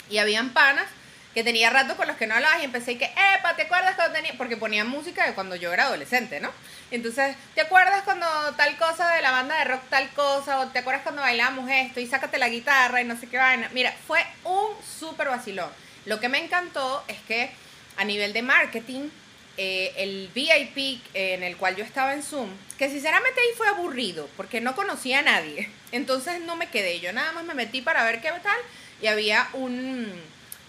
Y 0.09 0.17
habían 0.17 0.49
panas 0.49 0.85
que 1.33 1.43
tenía 1.43 1.69
rato 1.69 1.95
con 1.95 2.07
los 2.07 2.17
que 2.17 2.27
no 2.27 2.33
hablaba 2.35 2.59
y 2.59 2.65
empecé 2.65 2.93
y 2.93 2.97
que, 2.97 3.05
epa, 3.05 3.55
¿te 3.55 3.63
acuerdas 3.63 3.95
cuando 3.95 4.15
tenía? 4.15 4.33
Porque 4.37 4.57
ponían 4.57 4.89
música 4.89 5.25
de 5.25 5.33
cuando 5.33 5.55
yo 5.55 5.71
era 5.71 5.85
adolescente, 5.85 6.39
¿no? 6.39 6.51
Entonces, 6.91 7.35
¿te 7.55 7.61
acuerdas 7.61 8.01
cuando 8.03 8.25
tal 8.57 8.75
cosa 8.77 9.09
de 9.13 9.21
la 9.21 9.31
banda 9.31 9.57
de 9.59 9.65
rock 9.65 9.81
tal 9.89 10.09
cosa? 10.09 10.59
¿O 10.59 10.67
te 10.67 10.79
acuerdas 10.79 11.03
cuando 11.03 11.21
bailábamos 11.21 11.69
esto 11.69 11.99
y 11.99 12.07
sácate 12.07 12.39
la 12.39 12.49
guitarra 12.49 13.01
y 13.01 13.05
no 13.05 13.15
sé 13.17 13.27
qué 13.27 13.37
vaina? 13.37 13.69
Mira, 13.73 13.93
fue 14.07 14.25
un 14.43 14.69
súper 14.83 15.29
vacilón. 15.29 15.69
Lo 16.09 16.19
que 16.19 16.27
me 16.27 16.43
encantó 16.43 17.03
es 17.07 17.19
que 17.27 17.51
a 17.95 18.03
nivel 18.03 18.33
de 18.33 18.41
marketing, 18.41 19.09
eh, 19.57 19.93
el 19.95 20.31
VIP 20.33 21.03
eh, 21.13 21.35
en 21.35 21.43
el 21.43 21.55
cual 21.55 21.75
yo 21.75 21.83
estaba 21.83 22.15
en 22.15 22.23
Zoom, 22.23 22.49
que 22.79 22.89
sinceramente 22.89 23.39
ahí 23.39 23.55
fue 23.55 23.67
aburrido, 23.67 24.27
porque 24.35 24.59
no 24.59 24.75
conocía 24.75 25.19
a 25.19 25.21
nadie. 25.21 25.69
Entonces 25.91 26.41
no 26.41 26.55
me 26.55 26.69
quedé, 26.69 26.99
yo 26.99 27.13
nada 27.13 27.31
más 27.33 27.43
me 27.43 27.53
metí 27.53 27.83
para 27.83 28.03
ver 28.05 28.21
qué 28.21 28.31
tal 28.41 28.57
y 29.03 29.05
había 29.05 29.49
un, 29.53 30.11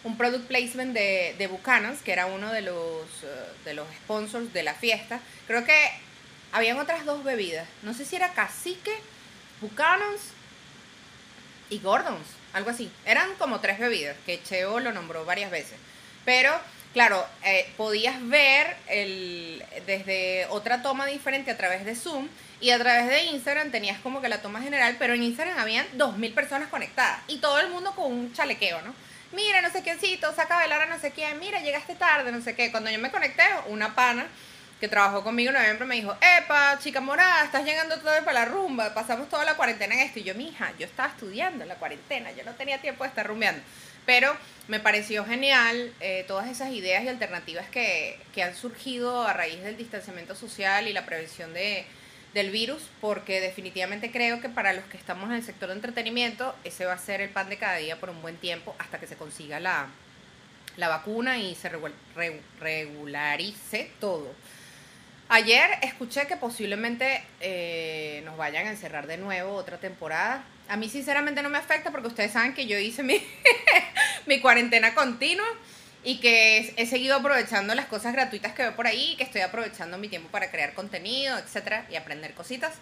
un 0.04 0.18
product 0.18 0.46
placement 0.46 0.92
de, 0.92 1.34
de 1.38 1.48
que 2.04 2.12
era 2.12 2.26
uno 2.26 2.52
de 2.52 2.60
los, 2.60 3.06
eh, 3.22 3.46
de 3.64 3.72
los 3.72 3.88
sponsors 4.02 4.52
de 4.52 4.62
la 4.62 4.74
fiesta. 4.74 5.20
Creo 5.46 5.64
que 5.64 5.90
habían 6.52 6.78
otras 6.78 7.06
dos 7.06 7.24
bebidas, 7.24 7.66
no 7.80 7.94
sé 7.94 8.04
si 8.04 8.14
era 8.14 8.34
Cacique, 8.34 8.94
Buchanan's 9.62 10.20
y 11.70 11.78
Gordon's, 11.78 12.26
algo 12.52 12.70
así. 12.70 12.90
Eran 13.04 13.34
como 13.38 13.60
tres 13.60 13.78
bebidas, 13.78 14.16
que 14.26 14.42
Cheo 14.42 14.80
lo 14.80 14.92
nombró 14.92 15.24
varias 15.24 15.50
veces. 15.50 15.78
Pero, 16.24 16.52
claro, 16.92 17.24
eh, 17.44 17.70
podías 17.76 18.16
ver 18.28 18.76
el, 18.88 19.64
desde 19.86 20.46
otra 20.50 20.82
toma 20.82 21.06
diferente 21.06 21.50
a 21.50 21.56
través 21.56 21.84
de 21.84 21.94
Zoom 21.94 22.28
y 22.60 22.70
a 22.70 22.78
través 22.78 23.08
de 23.08 23.24
Instagram 23.24 23.70
tenías 23.70 23.98
como 24.00 24.20
que 24.20 24.28
la 24.28 24.42
toma 24.42 24.60
general, 24.60 24.96
pero 24.98 25.14
en 25.14 25.22
Instagram 25.22 25.58
habían 25.58 25.86
2.000 25.96 26.34
personas 26.34 26.68
conectadas 26.68 27.20
y 27.26 27.38
todo 27.38 27.58
el 27.60 27.70
mundo 27.70 27.92
con 27.94 28.12
un 28.12 28.32
chalequeo, 28.32 28.82
¿no? 28.82 28.94
Mira, 29.32 29.62
no 29.62 29.70
sé 29.70 29.82
quiéncito, 29.82 30.34
saca 30.34 30.54
a 30.54 30.58
bailar 30.58 30.82
a 30.82 30.86
no 30.86 30.98
sé 30.98 31.12
quién, 31.12 31.38
mira, 31.38 31.60
llegaste 31.60 31.94
tarde, 31.94 32.32
no 32.32 32.42
sé 32.42 32.56
qué. 32.56 32.72
Cuando 32.72 32.90
yo 32.90 32.98
me 32.98 33.12
conecté, 33.12 33.44
una 33.68 33.94
pana 33.94 34.26
que 34.80 34.88
trabajó 34.88 35.22
conmigo 35.22 35.50
en 35.50 35.56
noviembre 35.56 35.84
me 35.86 35.96
dijo, 35.96 36.16
epa, 36.38 36.78
chica 36.78 37.00
morada, 37.00 37.44
estás 37.44 37.64
llegando 37.64 37.98
tarde 38.00 38.22
para 38.22 38.40
la 38.40 38.44
rumba, 38.46 38.94
pasamos 38.94 39.28
toda 39.28 39.44
la 39.44 39.54
cuarentena 39.54 39.94
en 39.94 40.00
esto. 40.00 40.18
Y 40.20 40.22
yo, 40.24 40.34
mija, 40.34 40.72
yo 40.78 40.86
estaba 40.86 41.10
estudiando 41.10 41.62
en 41.64 41.68
la 41.68 41.74
cuarentena, 41.76 42.32
yo 42.32 42.44
no 42.44 42.54
tenía 42.54 42.80
tiempo 42.80 43.04
de 43.04 43.08
estar 43.08 43.26
rumbeando. 43.26 43.62
Pero 44.06 44.34
me 44.68 44.80
pareció 44.80 45.26
genial 45.26 45.92
eh, 46.00 46.24
todas 46.26 46.48
esas 46.48 46.70
ideas 46.72 47.04
y 47.04 47.08
alternativas 47.08 47.68
que, 47.68 48.18
que 48.34 48.42
han 48.42 48.56
surgido 48.56 49.26
a 49.28 49.34
raíz 49.34 49.62
del 49.62 49.76
distanciamiento 49.76 50.34
social 50.34 50.88
y 50.88 50.94
la 50.94 51.04
prevención 51.04 51.52
de, 51.52 51.84
del 52.32 52.50
virus, 52.50 52.82
porque 53.02 53.40
definitivamente 53.42 54.10
creo 54.10 54.40
que 54.40 54.48
para 54.48 54.72
los 54.72 54.84
que 54.86 54.96
estamos 54.96 55.28
en 55.28 55.36
el 55.36 55.44
sector 55.44 55.68
de 55.68 55.74
entretenimiento, 55.74 56.56
ese 56.64 56.86
va 56.86 56.94
a 56.94 56.98
ser 56.98 57.20
el 57.20 57.28
pan 57.28 57.50
de 57.50 57.58
cada 57.58 57.76
día 57.76 58.00
por 58.00 58.08
un 58.08 58.22
buen 58.22 58.38
tiempo 58.38 58.74
hasta 58.78 58.98
que 58.98 59.06
se 59.06 59.16
consiga 59.16 59.60
la, 59.60 59.88
la 60.78 60.88
vacuna 60.88 61.36
y 61.36 61.54
se 61.54 61.70
regul- 61.70 61.92
re- 62.16 62.40
regularice 62.58 63.90
todo. 64.00 64.34
Ayer 65.32 65.78
escuché 65.82 66.26
que 66.26 66.36
posiblemente 66.36 67.22
eh, 67.40 68.20
nos 68.24 68.36
vayan 68.36 68.66
a 68.66 68.70
encerrar 68.70 69.06
de 69.06 69.16
nuevo 69.16 69.54
otra 69.54 69.78
temporada. 69.78 70.44
A 70.68 70.76
mí 70.76 70.88
sinceramente 70.88 71.40
no 71.40 71.48
me 71.48 71.58
afecta 71.58 71.92
porque 71.92 72.08
ustedes 72.08 72.32
saben 72.32 72.52
que 72.52 72.66
yo 72.66 72.76
hice 72.76 73.04
mi, 73.04 73.22
mi 74.26 74.40
cuarentena 74.40 74.92
continua 74.92 75.46
y 76.02 76.18
que 76.18 76.74
he 76.76 76.84
seguido 76.84 77.14
aprovechando 77.14 77.76
las 77.76 77.86
cosas 77.86 78.12
gratuitas 78.12 78.54
que 78.54 78.62
veo 78.62 78.74
por 78.74 78.88
ahí, 78.88 79.14
que 79.18 79.22
estoy 79.22 79.42
aprovechando 79.42 79.98
mi 79.98 80.08
tiempo 80.08 80.28
para 80.30 80.50
crear 80.50 80.74
contenido, 80.74 81.38
etcétera, 81.38 81.86
y 81.88 81.94
aprender 81.94 82.34
cositas. 82.34 82.72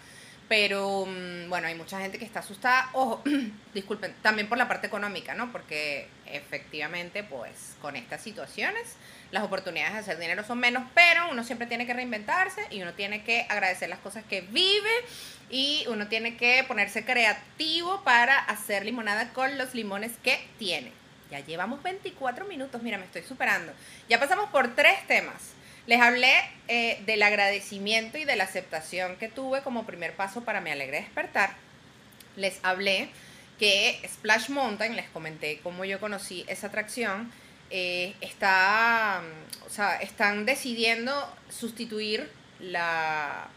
Pero 0.48 1.06
mm, 1.06 1.48
bueno, 1.48 1.66
hay 1.66 1.74
mucha 1.74 2.00
gente 2.00 2.18
que 2.18 2.24
está 2.24 2.40
asustada. 2.40 2.88
Ojo, 2.94 3.22
disculpen, 3.74 4.14
también 4.22 4.48
por 4.48 4.58
la 4.58 4.66
parte 4.66 4.87
económica, 4.87 5.34
¿no? 5.34 5.52
Porque 5.52 6.08
efectivamente, 6.26 7.22
pues 7.22 7.76
con 7.80 7.96
estas 7.96 8.22
situaciones, 8.22 8.96
las 9.30 9.44
oportunidades 9.44 9.92
de 9.92 9.98
hacer 10.00 10.18
dinero 10.18 10.44
son 10.44 10.58
menos, 10.58 10.84
pero 10.94 11.30
uno 11.30 11.44
siempre 11.44 11.66
tiene 11.66 11.87
que 11.87 11.92
reinventarse 11.92 12.66
y 12.70 12.80
uno 12.80 12.94
tiene 12.94 13.22
que 13.24 13.46
agradecer 13.48 13.88
las 13.88 13.98
cosas 13.98 14.24
que 14.24 14.40
vive 14.40 14.90
y 15.50 15.84
uno 15.88 16.08
tiene 16.08 16.37
que 16.37 16.64
ponerse 16.66 17.04
creativo 17.04 18.02
para 18.04 18.38
hacer 18.38 18.84
limonada 18.84 19.32
con 19.32 19.58
los 19.58 19.74
limones 19.74 20.12
que 20.22 20.40
tiene. 20.58 20.92
Ya 21.30 21.40
llevamos 21.40 21.82
24 21.82 22.46
minutos, 22.46 22.82
mira, 22.82 22.96
me 22.96 23.04
estoy 23.04 23.22
superando. 23.22 23.72
Ya 24.08 24.18
pasamos 24.18 24.48
por 24.50 24.74
tres 24.74 25.06
temas. 25.06 25.57
Les 25.88 26.03
hablé 26.03 26.35
eh, 26.68 27.03
del 27.07 27.22
agradecimiento 27.22 28.18
y 28.18 28.27
de 28.27 28.37
la 28.37 28.44
aceptación 28.44 29.16
que 29.16 29.29
tuve 29.29 29.62
como 29.62 29.87
primer 29.87 30.12
paso 30.12 30.44
para 30.44 30.61
Me 30.61 30.70
Alegre 30.70 31.01
Despertar. 31.01 31.57
Les 32.37 32.59
hablé 32.62 33.09
que 33.59 33.98
Splash 34.07 34.51
Mountain, 34.51 34.96
les 34.96 35.09
comenté 35.09 35.61
cómo 35.62 35.87
yo 35.87 35.98
conocí 35.98 36.44
esa 36.46 36.66
atracción, 36.66 37.33
eh, 37.70 38.14
está, 38.20 39.22
mm, 39.22 39.66
o 39.66 39.70
sea, 39.70 39.96
están 40.03 40.44
decidiendo 40.44 41.11
sustituir 41.48 42.31
la, 42.61 43.48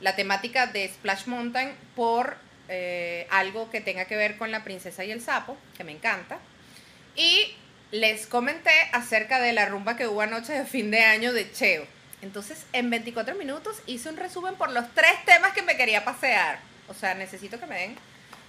la 0.00 0.16
temática 0.16 0.66
de 0.66 0.88
Splash 0.88 1.26
Mountain 1.26 1.76
por 1.94 2.38
eh, 2.70 3.28
algo 3.30 3.70
que 3.70 3.80
tenga 3.80 4.06
que 4.06 4.16
ver 4.16 4.36
con 4.36 4.50
la 4.50 4.64
princesa 4.64 5.04
y 5.04 5.12
el 5.12 5.20
sapo, 5.20 5.56
que 5.76 5.84
me 5.84 5.92
encanta. 5.92 6.40
Y 7.14 7.54
les 7.92 8.26
comenté 8.26 8.72
acerca 8.92 9.38
de 9.38 9.52
la 9.52 9.66
rumba 9.66 9.96
que 9.96 10.08
hubo 10.08 10.22
anoche 10.22 10.54
de 10.54 10.64
fin 10.64 10.90
de 10.90 11.04
año 11.04 11.32
de 11.32 11.52
Cheo. 11.52 11.86
Entonces, 12.22 12.64
en 12.72 12.88
24 12.88 13.34
minutos 13.34 13.82
hice 13.86 14.08
un 14.08 14.16
resumen 14.16 14.54
por 14.54 14.72
los 14.72 14.92
tres 14.94 15.12
temas 15.26 15.52
que 15.52 15.62
me 15.62 15.76
quería 15.76 16.02
pasear. 16.02 16.58
O 16.88 16.94
sea, 16.94 17.14
necesito 17.14 17.60
que 17.60 17.66
me 17.66 17.78
den 17.78 17.96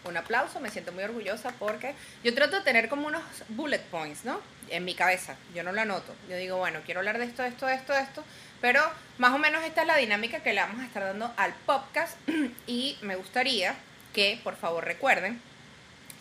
un 0.05 0.15
aplauso, 0.15 0.61
me 0.61 0.69
siento 0.69 0.93
muy 0.93 1.03
orgullosa 1.03 1.51
porque 1.59 1.93
yo 2.23 2.33
trato 2.33 2.57
de 2.57 2.61
tener 2.63 2.87
como 2.87 3.07
unos 3.07 3.21
bullet 3.49 3.81
points, 3.91 4.23
¿no? 4.23 4.39
En 4.69 4.85
mi 4.85 4.95
cabeza, 4.95 5.35
yo 5.53 5.63
no 5.63 5.73
lo 5.73 5.81
anoto. 5.81 6.15
Yo 6.29 6.37
digo, 6.37 6.57
bueno, 6.57 6.79
quiero 6.85 7.01
hablar 7.01 7.17
de 7.17 7.25
esto, 7.25 7.43
esto, 7.43 7.67
esto, 7.67 7.93
esto, 7.93 8.23
pero 8.61 8.81
más 9.17 9.33
o 9.33 9.39
menos 9.39 9.61
esta 9.65 9.81
es 9.81 9.87
la 9.87 9.97
dinámica 9.97 10.39
que 10.39 10.53
le 10.53 10.61
vamos 10.61 10.81
a 10.81 10.85
estar 10.85 11.03
dando 11.03 11.33
al 11.35 11.53
podcast 11.65 12.17
y 12.67 12.97
me 13.01 13.17
gustaría 13.17 13.75
que 14.13 14.39
por 14.41 14.55
favor 14.55 14.85
recuerden 14.85 15.41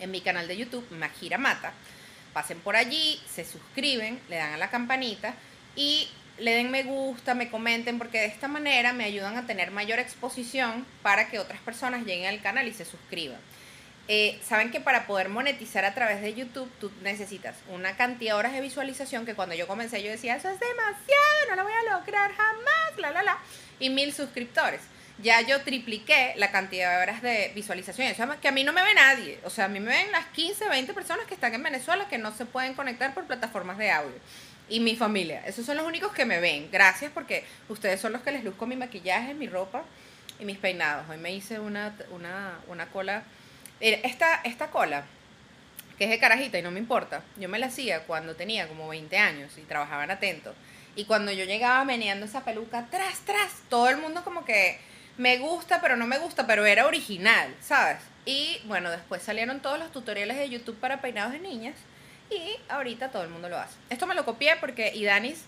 en 0.00 0.10
mi 0.10 0.20
canal 0.22 0.48
de 0.48 0.56
YouTube, 0.56 0.90
Majira 0.90 1.38
Mata, 1.38 1.72
pasen 2.32 2.58
por 2.60 2.76
allí, 2.76 3.20
se 3.32 3.44
suscriben, 3.44 4.20
le 4.28 4.36
dan 4.36 4.54
a 4.54 4.56
la 4.56 4.70
campanita 4.70 5.34
y 5.76 6.08
le 6.38 6.54
den 6.54 6.70
me 6.70 6.82
gusta, 6.82 7.34
me 7.34 7.50
comenten, 7.50 7.98
porque 7.98 8.18
de 8.18 8.26
esta 8.26 8.48
manera 8.48 8.92
me 8.92 9.04
ayudan 9.04 9.36
a 9.36 9.46
tener 9.46 9.70
mayor 9.70 9.98
exposición 9.98 10.86
para 11.02 11.28
que 11.28 11.38
otras 11.38 11.60
personas 11.60 12.04
lleguen 12.04 12.26
al 12.26 12.40
canal 12.40 12.66
y 12.66 12.72
se 12.72 12.84
suscriban. 12.84 13.38
Eh, 14.08 14.40
Saben 14.42 14.72
que 14.72 14.80
para 14.80 15.06
poder 15.06 15.28
monetizar 15.28 15.84
a 15.84 15.94
través 15.94 16.20
de 16.20 16.34
YouTube 16.34 16.70
tú 16.80 16.90
necesitas 17.02 17.56
una 17.68 17.96
cantidad 17.96 18.32
de 18.32 18.38
horas 18.38 18.52
de 18.52 18.60
visualización 18.60 19.24
que 19.24 19.34
cuando 19.34 19.54
yo 19.54 19.68
comencé 19.68 20.02
yo 20.02 20.10
decía, 20.10 20.34
eso 20.36 20.48
es 20.48 20.58
demasiado, 20.58 21.50
no 21.50 21.56
lo 21.56 21.62
voy 21.62 21.72
a 21.72 21.98
lograr 21.98 22.32
jamás, 22.32 22.98
la, 22.98 23.10
la, 23.12 23.22
la, 23.22 23.38
y 23.78 23.90
mil 23.90 24.12
suscriptores. 24.12 24.80
Ya 25.22 25.40
yo 25.40 25.60
tripliqué 25.62 26.34
la 26.36 26.50
cantidad 26.50 26.96
de 26.96 27.02
horas 27.02 27.22
de 27.22 27.52
visualización, 27.54 28.10
o 28.10 28.14
sea, 28.14 28.38
que 28.40 28.48
a 28.48 28.52
mí 28.52 28.64
no 28.64 28.72
me 28.72 28.82
ve 28.82 28.94
nadie, 28.94 29.38
o 29.44 29.50
sea, 29.50 29.66
a 29.66 29.68
mí 29.68 29.78
me 29.78 29.92
ven 29.92 30.10
las 30.10 30.26
15, 30.26 30.68
20 30.68 30.92
personas 30.94 31.26
que 31.26 31.34
están 31.34 31.54
en 31.54 31.62
Venezuela 31.62 32.08
que 32.08 32.18
no 32.18 32.32
se 32.34 32.44
pueden 32.44 32.74
conectar 32.74 33.14
por 33.14 33.24
plataformas 33.24 33.78
de 33.78 33.90
audio 33.90 34.16
y 34.68 34.80
mi 34.80 34.96
familia. 34.96 35.42
Esos 35.46 35.66
son 35.66 35.76
los 35.76 35.86
únicos 35.86 36.12
que 36.12 36.24
me 36.24 36.40
ven. 36.40 36.68
Gracias 36.72 37.10
porque 37.12 37.44
ustedes 37.68 38.00
son 38.00 38.12
los 38.12 38.22
que 38.22 38.32
les 38.32 38.42
luzco 38.42 38.66
mi 38.66 38.74
maquillaje, 38.74 39.34
mi 39.34 39.46
ropa 39.46 39.84
y 40.40 40.44
mis 40.44 40.58
peinados. 40.58 41.08
Hoy 41.10 41.18
me 41.18 41.32
hice 41.32 41.60
una, 41.60 41.94
una, 42.10 42.58
una 42.68 42.86
cola. 42.86 43.22
Esta, 43.80 44.40
esta 44.44 44.70
cola, 44.70 45.04
que 45.98 46.04
es 46.04 46.10
de 46.10 46.18
carajita 46.18 46.58
y 46.58 46.62
no 46.62 46.70
me 46.70 46.78
importa, 46.78 47.22
yo 47.36 47.48
me 47.48 47.58
la 47.58 47.66
hacía 47.66 48.04
cuando 48.04 48.34
tenía 48.36 48.66
como 48.68 48.88
20 48.88 49.18
años 49.18 49.58
y 49.58 49.62
trabajaba 49.62 50.04
en 50.04 50.10
Atento. 50.12 50.54
Y 50.94 51.04
cuando 51.04 51.32
yo 51.32 51.44
llegaba 51.44 51.84
meneando 51.84 52.26
esa 52.26 52.44
peluca, 52.44 52.86
tras, 52.90 53.20
tras, 53.20 53.52
todo 53.68 53.88
el 53.88 53.96
mundo 53.96 54.22
como 54.24 54.44
que 54.44 54.78
me 55.18 55.38
gusta, 55.38 55.80
pero 55.80 55.96
no 55.96 56.06
me 56.06 56.18
gusta, 56.18 56.46
pero 56.46 56.64
era 56.66 56.86
original, 56.86 57.54
¿sabes? 57.60 57.98
Y 58.24 58.60
bueno, 58.64 58.90
después 58.90 59.22
salieron 59.22 59.60
todos 59.60 59.78
los 59.78 59.92
tutoriales 59.92 60.36
de 60.36 60.48
YouTube 60.48 60.78
para 60.78 61.00
peinados 61.00 61.32
de 61.32 61.40
niñas 61.40 61.74
y 62.30 62.56
ahorita 62.68 63.10
todo 63.10 63.22
el 63.22 63.28
mundo 63.28 63.48
lo 63.48 63.58
hace. 63.58 63.74
Esto 63.90 64.06
me 64.06 64.14
lo 64.14 64.24
copié 64.24 64.56
porque 64.56 64.94
Idanis 64.94 65.44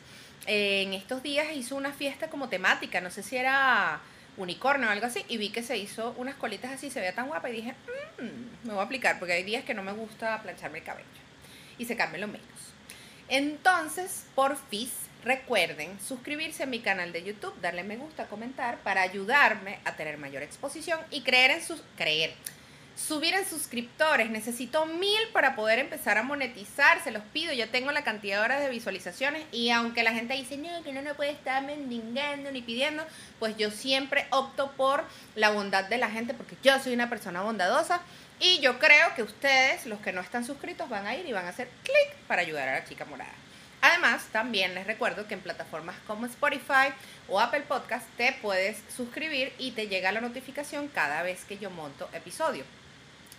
eh, 0.46 0.82
en 0.82 0.92
estos 0.92 1.22
días 1.22 1.46
hizo 1.54 1.76
una 1.76 1.92
fiesta 1.92 2.28
como 2.28 2.48
temática, 2.48 3.00
no 3.00 3.10
sé 3.10 3.22
si 3.22 3.36
era 3.36 4.00
unicornio 4.36 4.88
o 4.88 4.90
algo 4.90 5.06
así, 5.06 5.24
y 5.28 5.38
vi 5.38 5.50
que 5.50 5.62
se 5.62 5.76
hizo 5.78 6.12
unas 6.18 6.34
colitas 6.34 6.72
así, 6.72 6.90
se 6.90 7.00
veía 7.00 7.14
tan 7.14 7.28
guapa 7.28 7.48
y 7.48 7.52
dije, 7.52 7.74
"Mm, 8.18 8.66
me 8.66 8.72
voy 8.74 8.80
a 8.80 8.84
aplicar 8.84 9.18
porque 9.18 9.34
hay 9.34 9.44
días 9.44 9.64
que 9.64 9.74
no 9.74 9.82
me 9.82 9.92
gusta 9.92 10.42
plancharme 10.42 10.78
el 10.78 10.84
cabello 10.84 11.06
y 11.78 11.84
secármelo 11.86 12.26
menos. 12.26 12.42
Entonces, 13.28 14.26
por 14.34 14.56
fin, 14.56 14.90
recuerden 15.24 15.98
suscribirse 16.00 16.62
a 16.62 16.66
mi 16.66 16.80
canal 16.80 17.12
de 17.12 17.24
YouTube, 17.24 17.58
darle 17.60 17.82
me 17.82 17.96
gusta, 17.96 18.26
comentar 18.26 18.78
para 18.78 19.02
ayudarme 19.02 19.78
a 19.84 19.96
tener 19.96 20.18
mayor 20.18 20.42
exposición 20.42 21.00
y 21.10 21.22
creer 21.22 21.50
en 21.50 21.64
sus 21.64 21.82
creer. 21.96 22.34
Subir 22.96 23.34
en 23.34 23.44
suscriptores, 23.44 24.30
necesito 24.30 24.86
mil 24.86 25.20
para 25.32 25.56
poder 25.56 25.80
empezar 25.80 26.16
a 26.16 26.22
monetizar, 26.22 27.02
se 27.02 27.10
los 27.10 27.24
pido, 27.24 27.52
ya 27.52 27.66
tengo 27.66 27.90
la 27.90 28.04
cantidad 28.04 28.38
de 28.38 28.44
horas 28.44 28.60
de 28.62 28.70
visualizaciones 28.70 29.42
y 29.50 29.70
aunque 29.70 30.04
la 30.04 30.12
gente 30.12 30.34
dice, 30.34 30.56
no, 30.58 30.82
que 30.84 30.92
no 30.92 31.02
no 31.02 31.14
puede 31.14 31.32
estar 31.32 31.60
mendigando 31.64 32.52
ni 32.52 32.62
pidiendo, 32.62 33.04
pues 33.40 33.56
yo 33.56 33.72
siempre 33.72 34.26
opto 34.30 34.70
por 34.72 35.02
la 35.34 35.50
bondad 35.50 35.84
de 35.84 35.98
la 35.98 36.08
gente 36.08 36.34
porque 36.34 36.56
yo 36.62 36.78
soy 36.78 36.94
una 36.94 37.10
persona 37.10 37.42
bondadosa 37.42 38.00
y 38.38 38.60
yo 38.60 38.78
creo 38.78 39.12
que 39.16 39.24
ustedes, 39.24 39.86
los 39.86 39.98
que 39.98 40.12
no 40.12 40.20
están 40.20 40.44
suscritos, 40.44 40.88
van 40.88 41.06
a 41.06 41.16
ir 41.16 41.26
y 41.26 41.32
van 41.32 41.46
a 41.46 41.48
hacer 41.48 41.68
clic 41.82 42.14
para 42.28 42.42
ayudar 42.42 42.68
a 42.68 42.78
la 42.78 42.84
chica 42.84 43.04
morada. 43.04 43.32
Además, 43.84 44.24
también 44.32 44.74
les 44.74 44.86
recuerdo 44.86 45.28
que 45.28 45.34
en 45.34 45.40
plataformas 45.40 45.94
como 46.06 46.24
Spotify 46.24 46.88
o 47.28 47.38
Apple 47.38 47.64
Podcast 47.68 48.06
te 48.16 48.32
puedes 48.40 48.78
suscribir 48.96 49.52
y 49.58 49.72
te 49.72 49.88
llega 49.88 50.10
la 50.10 50.22
notificación 50.22 50.88
cada 50.88 51.22
vez 51.22 51.44
que 51.44 51.58
yo 51.58 51.68
monto 51.68 52.08
episodio. 52.14 52.64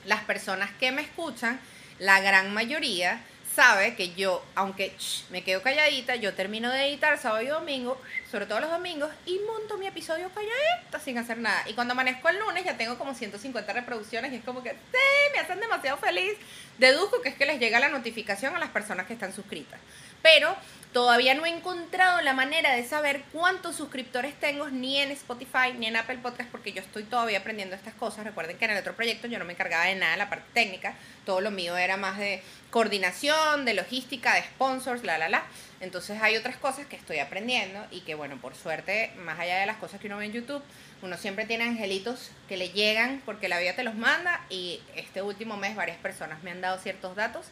Las 0.05 0.23
personas 0.25 0.69
que 0.79 0.91
me 0.91 1.01
escuchan, 1.01 1.60
la 1.97 2.19
gran 2.21 2.53
mayoría, 2.53 3.23
sabe 3.55 3.95
que 3.95 4.13
yo, 4.13 4.45
aunque 4.53 4.95
me 5.31 5.43
quedo 5.43 5.63
calladita, 5.63 6.15
yo 6.15 6.36
termino 6.36 6.69
de 6.69 6.89
editar 6.89 7.17
sábado 7.17 7.41
y 7.41 7.47
domingo, 7.47 7.99
sobre 8.29 8.45
todo 8.45 8.60
los 8.60 8.69
domingos, 8.69 9.10
y 9.25 9.39
monto 9.39 9.79
mi 9.79 9.88
episodio 9.88 10.29
calladita 10.29 10.99
sin 10.99 11.17
hacer 11.17 11.39
nada. 11.39 11.63
Y 11.67 11.73
cuando 11.73 11.93
amanezco 11.93 12.29
el 12.29 12.38
lunes 12.38 12.65
ya 12.65 12.77
tengo 12.77 12.99
como 12.99 13.15
150 13.15 13.73
reproducciones 13.73 14.31
y 14.31 14.36
es 14.36 14.43
como 14.43 14.62
que, 14.62 14.71
sí, 14.71 15.31
me 15.34 15.39
hacen 15.39 15.60
demasiado 15.60 15.97
feliz. 15.97 16.34
Deduzco 16.77 17.21
que 17.23 17.29
es 17.29 17.36
que 17.36 17.47
les 17.47 17.60
llega 17.60 17.79
la 17.79 17.89
notificación 17.89 18.55
a 18.55 18.60
las 18.60 18.69
personas 18.69 19.08
que 19.08 19.13
están 19.13 19.34
suscritas. 19.34 19.79
Pero 20.25 20.55
todavía 20.91 21.35
no 21.35 21.45
he 21.45 21.49
encontrado 21.49 22.19
la 22.21 22.33
manera 22.33 22.73
de 22.73 22.83
saber 22.83 23.21
cuántos 23.31 23.75
suscriptores 23.75 24.33
tengo 24.39 24.71
ni 24.71 24.97
en 24.97 25.11
Spotify 25.11 25.73
ni 25.77 25.85
en 25.85 25.97
Apple 25.97 26.17
Podcast 26.17 26.49
porque 26.49 26.73
yo 26.73 26.81
estoy 26.81 27.03
todavía 27.03 27.38
aprendiendo 27.38 27.75
estas 27.75 27.93
cosas. 27.93 28.25
Recuerden 28.25 28.57
que 28.57 28.65
en 28.65 28.71
el 28.71 28.79
otro 28.79 28.95
proyecto 28.95 29.27
yo 29.27 29.38
no 29.38 29.45
me 29.45 29.53
encargaba 29.53 29.85
de 29.85 29.93
nada 29.93 30.13
de 30.13 30.17
la 30.17 30.27
parte 30.27 30.47
técnica, 30.55 30.95
todo 31.27 31.41
lo 31.41 31.51
mío 31.51 31.77
era 31.77 31.95
más 31.95 32.17
de 32.17 32.41
coordinación, 32.71 33.65
de 33.65 33.75
logística, 33.75 34.33
de 34.33 34.41
sponsors, 34.41 35.03
la, 35.03 35.19
la, 35.19 35.29
la. 35.29 35.43
Entonces 35.79 36.19
hay 36.19 36.38
otras 36.38 36.57
cosas 36.57 36.88
que 36.88 36.95
estoy 36.95 37.19
aprendiendo 37.19 37.85
y 37.91 38.01
que 38.01 38.15
bueno, 38.15 38.41
por 38.41 38.55
suerte, 38.55 39.11
más 39.17 39.39
allá 39.39 39.59
de 39.59 39.67
las 39.67 39.77
cosas 39.77 40.01
que 40.01 40.07
uno 40.07 40.17
ve 40.17 40.25
en 40.25 40.33
YouTube, 40.33 40.63
uno 41.03 41.17
siempre 41.17 41.45
tiene 41.45 41.65
angelitos 41.65 42.31
que 42.49 42.57
le 42.57 42.69
llegan 42.69 43.21
porque 43.27 43.47
la 43.47 43.59
vida 43.59 43.75
te 43.75 43.83
los 43.83 43.93
manda 43.93 44.43
y 44.49 44.81
este 44.95 45.21
último 45.21 45.55
mes 45.55 45.75
varias 45.75 45.97
personas 45.97 46.41
me 46.41 46.49
han 46.49 46.61
dado 46.61 46.79
ciertos 46.79 47.15
datos 47.15 47.45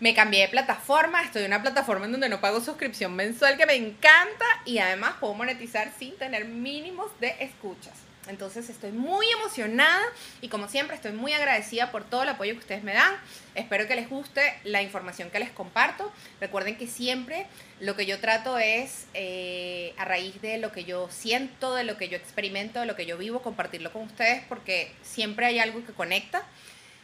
me 0.00 0.14
cambié 0.14 0.42
de 0.42 0.48
plataforma, 0.48 1.22
estoy 1.22 1.42
en 1.42 1.48
una 1.48 1.62
plataforma 1.62 2.06
en 2.06 2.12
donde 2.12 2.28
no 2.28 2.40
pago 2.40 2.60
suscripción 2.60 3.14
mensual 3.14 3.56
que 3.56 3.66
me 3.66 3.74
encanta 3.74 4.46
y 4.64 4.78
además 4.78 5.14
puedo 5.20 5.34
monetizar 5.34 5.92
sin 5.98 6.16
tener 6.16 6.46
mínimos 6.46 7.08
de 7.20 7.36
escuchas. 7.40 7.94
Entonces 8.28 8.68
estoy 8.70 8.92
muy 8.92 9.26
emocionada 9.30 10.00
y 10.40 10.48
como 10.48 10.68
siempre 10.68 10.94
estoy 10.94 11.12
muy 11.12 11.32
agradecida 11.32 11.90
por 11.90 12.04
todo 12.04 12.22
el 12.22 12.28
apoyo 12.28 12.52
que 12.52 12.60
ustedes 12.60 12.82
me 12.82 12.92
dan. 12.92 13.12
Espero 13.54 13.88
que 13.88 13.96
les 13.96 14.08
guste 14.08 14.42
la 14.64 14.82
información 14.82 15.30
que 15.30 15.38
les 15.38 15.50
comparto. 15.50 16.12
Recuerden 16.40 16.76
que 16.76 16.86
siempre 16.86 17.46
lo 17.80 17.96
que 17.96 18.06
yo 18.06 18.20
trato 18.20 18.58
es 18.58 19.06
eh, 19.14 19.94
a 19.96 20.04
raíz 20.04 20.40
de 20.42 20.58
lo 20.58 20.70
que 20.70 20.84
yo 20.84 21.08
siento, 21.10 21.74
de 21.74 21.84
lo 21.84 21.96
que 21.96 22.08
yo 22.08 22.16
experimento, 22.16 22.80
de 22.80 22.86
lo 22.86 22.94
que 22.94 23.06
yo 23.06 23.18
vivo, 23.18 23.42
compartirlo 23.42 23.92
con 23.92 24.02
ustedes 24.02 24.42
porque 24.48 24.92
siempre 25.02 25.46
hay 25.46 25.58
algo 25.58 25.84
que 25.84 25.92
conecta. 25.92 26.44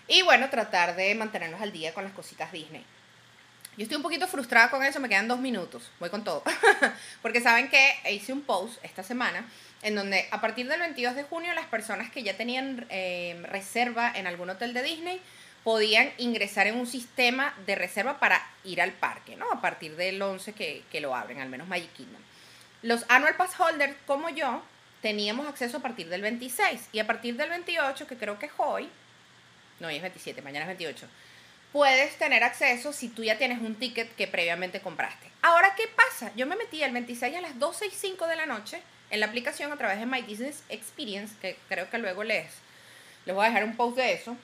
Y 0.08 0.22
bueno, 0.22 0.50
tratar 0.50 0.96
de 0.96 1.14
mantenernos 1.14 1.60
al 1.60 1.72
día 1.72 1.92
con 1.92 2.04
las 2.04 2.12
cositas 2.12 2.52
Disney. 2.52 2.84
Yo 3.76 3.82
estoy 3.82 3.96
un 3.96 4.02
poquito 4.02 4.26
frustrada 4.26 4.70
con 4.70 4.82
eso, 4.82 5.00
me 5.00 5.08
quedan 5.08 5.28
dos 5.28 5.38
minutos, 5.38 5.90
voy 6.00 6.08
con 6.08 6.24
todo. 6.24 6.42
Porque 7.22 7.40
saben 7.40 7.68
que 7.68 7.94
hice 8.10 8.32
un 8.32 8.40
post 8.40 8.82
esta 8.82 9.02
semana 9.02 9.44
en 9.82 9.94
donde 9.94 10.26
a 10.30 10.40
partir 10.40 10.66
del 10.68 10.80
22 10.80 11.14
de 11.14 11.24
junio 11.24 11.52
las 11.52 11.66
personas 11.66 12.10
que 12.10 12.22
ya 12.22 12.36
tenían 12.36 12.86
eh, 12.88 13.38
reserva 13.44 14.10
en 14.14 14.26
algún 14.26 14.48
hotel 14.48 14.72
de 14.72 14.82
Disney 14.82 15.20
podían 15.62 16.10
ingresar 16.16 16.66
en 16.68 16.76
un 16.76 16.86
sistema 16.86 17.52
de 17.66 17.74
reserva 17.74 18.18
para 18.18 18.40
ir 18.64 18.80
al 18.80 18.92
parque, 18.92 19.36
¿no? 19.36 19.50
A 19.50 19.60
partir 19.60 19.96
del 19.96 20.22
11 20.22 20.52
que, 20.52 20.84
que 20.90 21.00
lo 21.00 21.14
abren, 21.14 21.40
al 21.40 21.48
menos 21.48 21.68
Magic 21.68 21.92
Kingdom. 21.92 22.22
Los 22.82 23.04
Annual 23.08 23.36
Pass 23.36 23.58
Holders, 23.58 23.96
como 24.06 24.30
yo, 24.30 24.62
teníamos 25.02 25.46
acceso 25.46 25.78
a 25.78 25.80
partir 25.80 26.08
del 26.08 26.22
26 26.22 26.88
y 26.92 27.00
a 27.00 27.06
partir 27.06 27.36
del 27.36 27.50
28, 27.50 28.06
que 28.06 28.16
creo 28.16 28.38
que 28.38 28.46
es 28.46 28.52
hoy, 28.58 28.88
no, 29.80 29.88
hoy 29.88 29.96
es 29.96 30.02
27, 30.02 30.42
mañana 30.42 30.64
es 30.64 30.68
28, 30.68 31.06
puedes 31.72 32.16
tener 32.16 32.42
acceso 32.44 32.92
si 32.92 33.08
tú 33.08 33.22
ya 33.24 33.38
tienes 33.38 33.60
un 33.60 33.74
ticket 33.74 34.14
que 34.16 34.26
previamente 34.26 34.80
compraste. 34.80 35.30
Ahora, 35.42 35.74
¿qué 35.76 35.84
pasa? 35.88 36.32
Yo 36.36 36.46
me 36.46 36.56
metí 36.56 36.82
el 36.82 36.92
26 36.92 37.36
a 37.36 37.40
las 37.40 37.58
12 37.58 37.86
y 37.86 37.90
5 37.90 38.26
de 38.26 38.36
la 38.36 38.46
noche 38.46 38.80
en 39.10 39.20
la 39.20 39.26
aplicación 39.26 39.70
a 39.72 39.76
través 39.76 39.98
de 40.00 40.06
My 40.06 40.22
Business 40.22 40.62
Experience, 40.68 41.34
que 41.40 41.56
creo 41.68 41.88
que 41.90 41.98
luego 41.98 42.24
les, 42.24 42.46
les 43.24 43.34
voy 43.34 43.44
a 43.44 43.48
dejar 43.48 43.64
un 43.64 43.76
post 43.76 43.96
de 43.96 44.12
eso. 44.12 44.36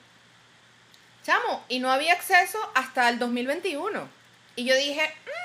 Chamo, 1.25 1.63
y 1.69 1.79
no 1.79 1.91
había 1.91 2.13
acceso 2.13 2.59
hasta 2.75 3.09
el 3.09 3.17
2021. 3.19 4.07
Y 4.55 4.65
yo 4.65 4.75
dije, 4.75 5.01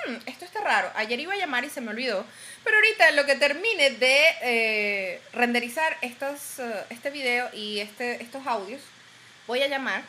"Mm, 0.09 0.17
esto 0.27 0.45
está 0.45 0.61
raro. 0.61 0.91
Ayer 0.95 1.19
iba 1.21 1.33
a 1.33 1.37
llamar 1.37 1.65
y 1.65 1.71
se 1.71 1.81
me 1.81 1.91
olvidó. 1.91 2.27
Pero 2.65 2.77
ahorita 2.77 3.13
lo 3.13 3.25
que 3.25 3.37
termine 3.37 3.91
de 3.91 4.21
eh, 4.43 5.23
renderizar 5.33 5.97
estos, 6.03 6.59
eh, 6.59 6.85
este 6.91 7.11
video 7.11 7.49
y 7.55 7.79
este, 7.81 8.23
estos 8.23 8.47
audios, 8.47 8.83
voy 9.49 9.63
a 9.63 9.67
llamar 9.67 10.03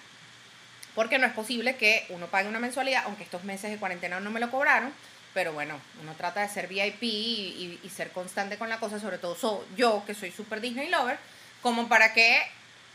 porque 0.94 1.18
no 1.18 1.26
es 1.26 1.34
posible 1.34 1.76
que 1.78 2.06
uno 2.10 2.28
pague 2.28 2.50
una 2.50 2.60
mensualidad, 2.60 3.04
aunque 3.06 3.24
estos 3.24 3.44
meses 3.44 3.72
de 3.72 3.78
cuarentena 3.78 4.20
no 4.20 4.30
me 4.32 4.40
lo 4.40 4.52
cobraron, 4.52 4.94
pero 5.34 5.54
bueno, 5.54 5.80
uno 6.02 6.14
trata 6.16 6.42
de 6.42 6.50
ser 6.50 6.68
VIP 6.68 7.04
y, 7.04 7.80
ser 7.96 8.12
constante 8.12 8.58
con 8.58 8.70
la 8.70 8.80
cosa, 8.80 9.00
sobre 9.00 9.18
todo 9.18 9.36
so- 9.36 9.66
yo, 9.76 10.04
que 10.06 10.14
soy 10.14 10.32
super 10.32 10.60
Disney 10.62 10.90
lover, 10.90 11.18
como 11.62 11.88
para 11.88 12.14
que 12.14 12.42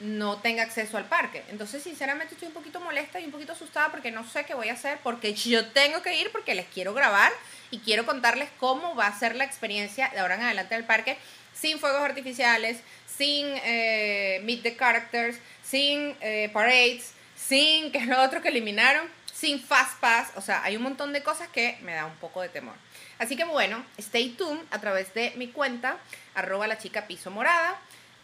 no 0.01 0.39
tenga 0.39 0.65
acceso 0.65 0.97
al 0.99 1.05
parque. 1.05 1.45
Entonces, 1.49 1.83
sinceramente, 1.83 2.35
estoy 2.35 2.49
un 2.49 2.55
poquito 2.55 2.81
molesta 2.81 3.21
y 3.21 3.27
un 3.27 3.31
poquito 3.31 3.53
asustada 3.53 3.91
porque 3.91 4.11
no 4.11 4.29
sé 4.29 4.45
qué 4.45 4.55
voy 4.55 4.69
a 4.69 4.73
hacer, 4.73 4.99
porque 5.03 5.33
yo 5.35 5.67
tengo 5.69 6.03
que 6.03 6.21
ir 6.21 6.33
porque 6.33 6.55
les 6.55 6.67
quiero 6.67 6.95
grabar 6.95 7.33
y 7.71 7.79
quiero 7.79 8.05
contarles 8.05 8.49
cómo 8.59 8.95
va 8.97 9.07
a 9.07 9.19
ser 9.19 9.37
la 9.37 9.45
experiencia 9.45 10.09
de 10.09 10.19
ahora 10.19 10.35
en 10.35 10.43
adelante 10.43 10.75
del 10.75 10.85
parque 10.85 11.17
sin 11.55 11.79
fuegos 11.79 12.03
artificiales, 12.03 12.79
sin 13.07 13.47
eh, 13.65 14.41
Meet 14.43 14.63
the 14.63 14.77
Characters, 14.77 15.39
sin 15.75 16.17
eh, 16.21 16.51
parades, 16.53 17.15
sin, 17.35 17.91
que 17.91 17.99
es 17.99 18.07
lo 18.07 18.23
otro 18.23 18.41
que 18.41 18.47
eliminaron, 18.47 19.09
sin 19.33 19.61
Fast 19.61 19.99
Pass. 19.99 20.31
O 20.37 20.41
sea, 20.41 20.63
hay 20.63 20.77
un 20.77 20.85
montón 20.85 21.13
de 21.13 21.25
cosas 21.25 21.49
que 21.49 21.77
me 21.83 21.95
da 21.95 22.07
un 22.07 22.15
poco 22.19 22.41
de 22.43 22.49
temor. 22.49 22.77
Así 23.19 23.37
que 23.37 23.43
bueno, 23.43 23.85
stay 23.99 24.29
tuned 24.29 24.63
a 24.71 24.81
través 24.81 25.13
de 25.15 25.33
mi 25.35 25.49
cuenta, 25.49 25.99
arroba 26.37 26.69
la 26.69 26.79
chica 26.79 27.09
piso 27.09 27.33
morada. 27.33 27.77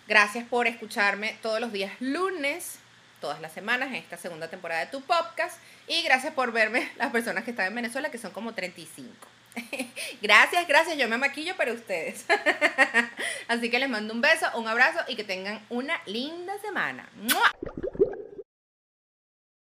Gracias 0.06 0.46
por 0.46 0.68
escucharme 0.68 1.36
todos 1.42 1.60
los 1.60 1.72
días 1.72 1.90
lunes, 1.98 2.78
todas 3.20 3.40
las 3.40 3.52
semanas 3.52 3.88
en 3.88 3.96
esta 3.96 4.16
segunda 4.16 4.46
temporada 4.46 4.84
de 4.84 4.92
tu 4.92 5.02
podcast. 5.02 5.58
Y 5.88 6.02
gracias 6.02 6.32
por 6.32 6.52
verme 6.52 6.88
las 6.98 7.10
personas 7.10 7.42
que 7.42 7.50
están 7.50 7.66
en 7.66 7.74
Venezuela, 7.74 8.12
que 8.12 8.18
son 8.18 8.30
como 8.30 8.54
35. 8.54 9.10
gracias, 10.22 10.66
gracias. 10.66 10.96
Yo 10.96 11.08
me 11.08 11.18
maquillo 11.18 11.56
para 11.56 11.72
ustedes. 11.72 12.24
Así 13.48 13.70
que 13.70 13.78
les 13.78 13.88
mando 13.88 14.14
un 14.14 14.20
beso, 14.20 14.46
un 14.54 14.68
abrazo 14.68 15.00
y 15.08 15.16
que 15.16 15.24
tengan 15.24 15.64
una 15.68 16.00
linda 16.06 16.58
semana. 16.58 17.08
¡Mua! 17.16 17.89